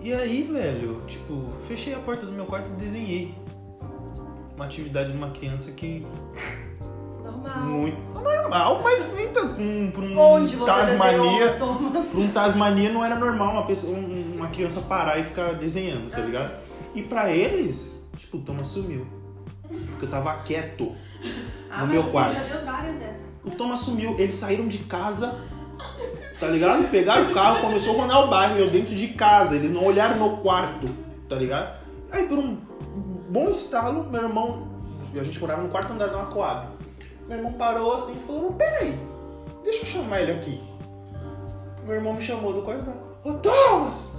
E 0.00 0.12
aí, 0.12 0.42
velho, 0.42 1.02
tipo, 1.06 1.50
fechei 1.66 1.94
a 1.94 1.98
porta 1.98 2.24
do 2.24 2.32
meu 2.32 2.46
quarto 2.46 2.70
e 2.70 2.80
desenhei. 2.80 3.34
Uma 4.54 4.64
atividade 4.66 5.10
de 5.10 5.16
uma 5.16 5.30
criança 5.30 5.70
que 5.72 6.06
Normal. 7.22 7.58
muito 7.66 8.14
normal, 8.14 8.80
mas 8.82 9.12
nem 9.14 9.28
tá 9.28 9.42
um, 9.42 9.90
pra 9.90 10.02
um 10.02 10.18
Onde 10.18 10.56
Tasmania. 10.56 11.48
desenhou, 11.92 12.22
um 12.24 12.28
Tasmania 12.30 12.90
não 12.90 13.04
era 13.04 13.16
normal 13.16 13.52
uma, 13.52 13.64
pessoa, 13.66 13.94
um- 13.94 14.32
uma 14.36 14.48
criança 14.48 14.80
parar 14.82 15.18
e 15.18 15.24
ficar 15.24 15.52
desenhando, 15.54 16.08
tá 16.10 16.20
ligado? 16.20 16.52
E 16.96 17.02
pra 17.02 17.30
eles, 17.30 18.08
tipo, 18.16 18.38
o 18.38 18.40
Thomas 18.40 18.68
sumiu. 18.68 19.06
Porque 19.90 20.06
eu 20.06 20.10
tava 20.10 20.34
quieto 20.38 20.92
Ah, 21.70 21.82
no 21.82 21.88
meu 21.88 22.02
quarto. 22.04 22.34
já 22.34 22.42
deu 22.56 22.64
várias 22.64 22.96
dessas. 22.96 23.22
O 23.44 23.50
Thomas 23.50 23.80
sumiu, 23.80 24.16
eles 24.18 24.34
saíram 24.34 24.66
de 24.66 24.78
casa, 24.78 25.38
tá 26.40 26.46
ligado? 26.48 26.90
Pegaram 26.90 27.30
o 27.30 27.34
carro, 27.34 27.60
começou 27.60 27.94
a 27.98 28.02
rodar 28.02 28.24
o 28.24 28.28
bairro, 28.28 28.58
eu 28.58 28.70
dentro 28.70 28.94
de 28.94 29.08
casa, 29.08 29.54
eles 29.54 29.70
não 29.70 29.84
olharam 29.84 30.16
no 30.18 30.38
quarto, 30.38 30.88
tá 31.28 31.36
ligado? 31.36 31.78
Aí 32.10 32.26
por 32.26 32.38
um 32.38 32.56
bom 33.28 33.50
estalo, 33.50 34.04
meu 34.10 34.22
irmão, 34.22 34.68
a 35.14 35.22
gente 35.22 35.38
morava 35.40 35.62
no 35.62 35.68
quarto 35.68 35.92
andar 35.92 36.08
de 36.08 36.14
uma 36.14 36.26
Coab. 36.26 36.68
Meu 37.28 37.38
irmão 37.38 37.52
parou 37.52 37.94
assim 37.94 38.14
e 38.14 38.26
falou, 38.26 38.42
não, 38.42 38.52
peraí, 38.54 38.98
deixa 39.62 39.82
eu 39.84 39.86
chamar 39.86 40.22
ele 40.22 40.32
aqui. 40.32 40.60
Meu 41.84 41.94
irmão 41.96 42.14
me 42.14 42.22
chamou 42.22 42.52
do 42.52 42.62
quarto 42.62 42.82
e 42.82 42.84
falou, 42.84 43.18
ô 43.24 43.32
Thomas! 43.40 44.16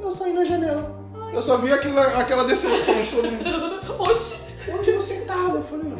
Eu 0.00 0.10
saí 0.12 0.32
na 0.32 0.44
janela. 0.44 0.99
Eu 1.32 1.42
só 1.42 1.56
vi 1.56 1.72
aquela, 1.72 2.20
aquela 2.20 2.44
decepção 2.44 3.00
de 3.00 3.10
todo 3.10 3.30
mundo. 3.30 4.02
Oxi. 4.02 4.40
Onde 4.68 4.92
você 4.92 5.20
tava? 5.22 5.58
Eu 5.58 5.62
falei, 5.62 5.92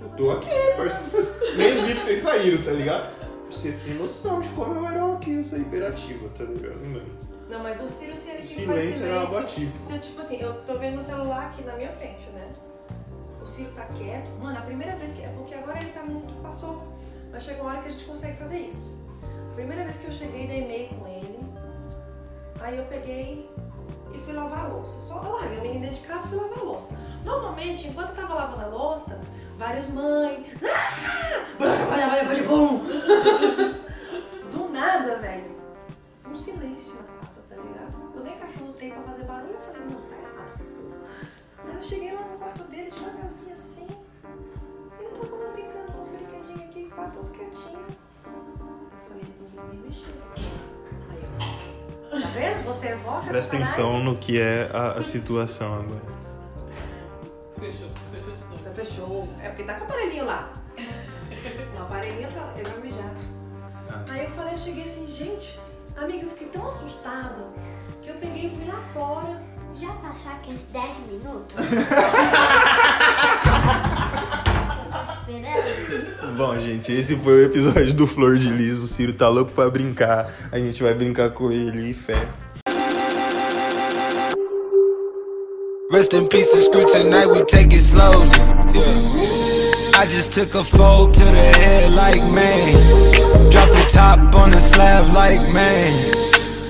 eu 0.00 0.08
tô 0.16 0.30
aqui, 0.30 0.48
parceiro. 0.76 1.28
Nem 1.56 1.84
vi 1.84 1.94
que 1.94 2.00
vocês 2.00 2.18
saíram, 2.20 2.62
tá 2.62 2.70
ligado? 2.70 3.12
Você 3.50 3.72
tem 3.84 3.94
noção 3.94 4.40
de 4.40 4.48
como 4.50 4.74
eu 4.74 4.86
era 4.86 5.04
uma 5.04 5.18
criança 5.18 5.58
hiperativa, 5.58 6.28
tá 6.36 6.44
ligado, 6.44 6.78
mano? 6.80 7.10
Não, 7.48 7.62
mas 7.62 7.80
o 7.80 7.88
Ciro, 7.88 8.14
se 8.14 8.28
ele 8.30 8.42
Silêncio 8.42 9.06
era 9.06 9.20
algo 9.20 9.38
atípico. 9.38 9.86
se 9.86 9.92
eu, 9.94 9.98
tipo 9.98 10.20
assim, 10.20 10.38
eu 10.40 10.54
tô 10.66 10.78
vendo 10.78 10.98
o 10.98 11.02
celular 11.02 11.46
aqui 11.46 11.62
na 11.62 11.74
minha 11.76 11.90
frente, 11.92 12.28
né? 12.34 12.44
O 13.42 13.46
Ciro 13.46 13.70
tá 13.74 13.86
quieto. 13.86 14.28
Mano, 14.38 14.58
a 14.58 14.62
primeira 14.62 14.96
vez 14.96 15.12
que. 15.14 15.22
É 15.22 15.28
porque 15.28 15.54
agora 15.54 15.80
ele 15.80 15.90
tá 15.90 16.02
muito. 16.02 16.34
Passou. 16.42 16.92
Mas 17.32 17.42
chega 17.44 17.62
uma 17.62 17.70
hora 17.70 17.80
que 17.80 17.88
a 17.88 17.90
gente 17.90 18.04
consegue 18.04 18.36
fazer 18.36 18.58
isso. 18.58 18.94
A 19.50 19.54
primeira 19.54 19.84
vez 19.84 19.96
que 19.96 20.06
eu 20.06 20.12
cheguei, 20.12 20.46
dei 20.46 20.60
e-mail 20.60 20.88
com 20.88 21.06
ele. 21.06 21.38
Aí 22.60 22.76
eu 22.76 22.84
peguei 22.84 23.48
e 24.12 24.18
fui 24.18 24.32
lavar 24.32 24.66
a 24.66 24.68
louça. 24.68 25.00
Só 25.02 25.22
eu 25.22 25.32
larguei 25.32 25.58
a 25.58 25.62
menina 25.62 25.86
dentro 25.86 26.00
de 26.00 26.06
casa 26.06 26.26
e 26.26 26.28
fui 26.30 26.38
lavar 26.38 26.58
a 26.58 26.62
louça. 26.62 26.96
Normalmente, 27.24 27.88
enquanto 27.88 28.10
eu 28.10 28.16
tava 28.16 28.34
lavando 28.34 28.62
a 28.62 28.66
louça, 28.66 29.20
várias 29.56 29.88
mães. 29.88 30.46
Ah! 30.62 31.58
Do 34.52 34.68
nada, 34.70 35.18
velho. 35.18 35.56
Um 36.26 36.34
silêncio 36.36 36.94
na 36.94 37.02
casa, 37.02 37.42
tá 37.48 37.56
ligado? 37.56 38.12
Eu 38.14 38.22
nem 38.22 38.38
cachorro 38.38 38.72
tem 38.74 38.90
pra 38.90 39.02
fazer 39.02 39.24
barulho, 39.24 39.54
eu 39.54 39.60
falei, 39.60 39.80
não, 39.82 40.00
tá 40.02 40.16
errado 40.16 40.48
essa 40.48 40.64
porra. 40.64 40.98
Aí 41.64 41.74
eu 41.76 41.82
cheguei 41.82 42.12
lá 42.12 42.20
no 42.22 42.38
quarto 42.38 42.64
dele, 42.64 42.90
devagarzinho 42.90 43.52
assim. 43.52 43.86
Ele 44.98 45.10
tava 45.10 45.36
lá 45.36 45.50
brincando 45.52 45.92
com 45.92 46.00
os 46.00 46.08
brinquedinhos 46.08 46.62
aqui, 46.62 46.90
pá, 46.94 47.08
tudo 47.08 47.30
quietinho. 47.30 47.86
Eu 48.24 49.00
falei, 49.08 49.24
ninguém 49.40 49.80
mexeu. 49.80 50.12
Tá 52.28 52.34
vendo? 52.34 52.64
Você 52.64 52.88
evoca 52.88 53.26
Presta 53.26 53.56
Satanás. 53.56 53.72
atenção 53.72 54.02
no 54.02 54.16
que 54.16 54.38
é 54.40 54.70
a, 54.72 54.92
a 54.98 55.02
situação 55.02 55.74
agora. 55.74 56.02
Fechou, 57.58 57.88
fechou 58.12 58.34
de 58.34 58.44
novo. 58.44 58.74
Fechou. 58.74 59.28
É 59.42 59.48
porque 59.48 59.62
tá 59.64 59.74
com 59.74 59.80
o 59.80 59.84
aparelhinho 59.84 60.24
lá. 60.26 60.52
O 61.76 61.82
aparelhinho 61.82 62.28
tá 62.32 62.40
lá, 62.40 62.54
ele 62.56 62.68
vai 62.68 62.80
mijar. 62.80 63.10
Ah. 63.90 64.04
Aí 64.10 64.24
eu 64.24 64.30
falei, 64.30 64.52
eu 64.54 64.58
cheguei 64.58 64.84
assim, 64.84 65.06
gente, 65.06 65.58
amiga, 65.96 66.24
eu 66.24 66.30
fiquei 66.30 66.48
tão 66.48 66.68
assustada 66.68 67.46
que 68.02 68.10
eu 68.10 68.14
peguei 68.16 68.46
e 68.46 68.50
fui 68.50 68.66
lá 68.70 68.80
fora. 68.92 69.40
Já 69.76 69.92
passou 69.94 70.32
aqueles 70.32 70.60
10 70.72 70.98
minutos? 71.10 71.54
Esperando. 75.28 76.36
Bom, 76.38 76.58
gente, 76.58 76.90
esse 76.90 77.16
foi 77.16 77.42
o 77.42 77.44
episódio 77.44 77.92
do 77.92 78.06
Flor 78.06 78.38
de 78.38 78.48
Lis. 78.48 78.78
O 78.78 78.86
Ciro 78.86 79.12
tá 79.12 79.28
louco 79.28 79.52
pra 79.52 79.68
brincar. 79.68 80.32
A 80.50 80.58
gente 80.58 80.82
vai 80.82 80.94
brincar 80.94 81.30
com 81.30 81.52
ele 81.52 81.90
e 81.90 81.94
fé. 81.94 82.26
Rest 85.90 86.12
in 86.14 86.26
peace, 86.26 86.64
screw 86.64 86.84
tonight, 86.84 87.26
we 87.28 87.42
take 87.44 87.74
it 87.74 87.82
slowly. 87.82 88.28
I 89.94 90.06
just 90.06 90.32
took 90.32 90.54
a 90.54 90.62
fold 90.62 91.14
to 91.14 91.24
the 91.24 91.58
head 91.58 91.94
like 91.94 92.22
man. 92.32 93.50
Drop 93.50 93.70
the 93.70 93.84
top 93.92 94.34
on 94.34 94.50
the 94.50 94.60
slab 94.60 95.12
like 95.14 95.40
man. 95.52 95.92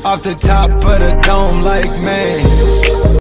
Off 0.04 0.22
the 0.22 0.34
top 0.34 0.70
of 0.70 1.00
the 1.00 1.20
dome 1.22 1.62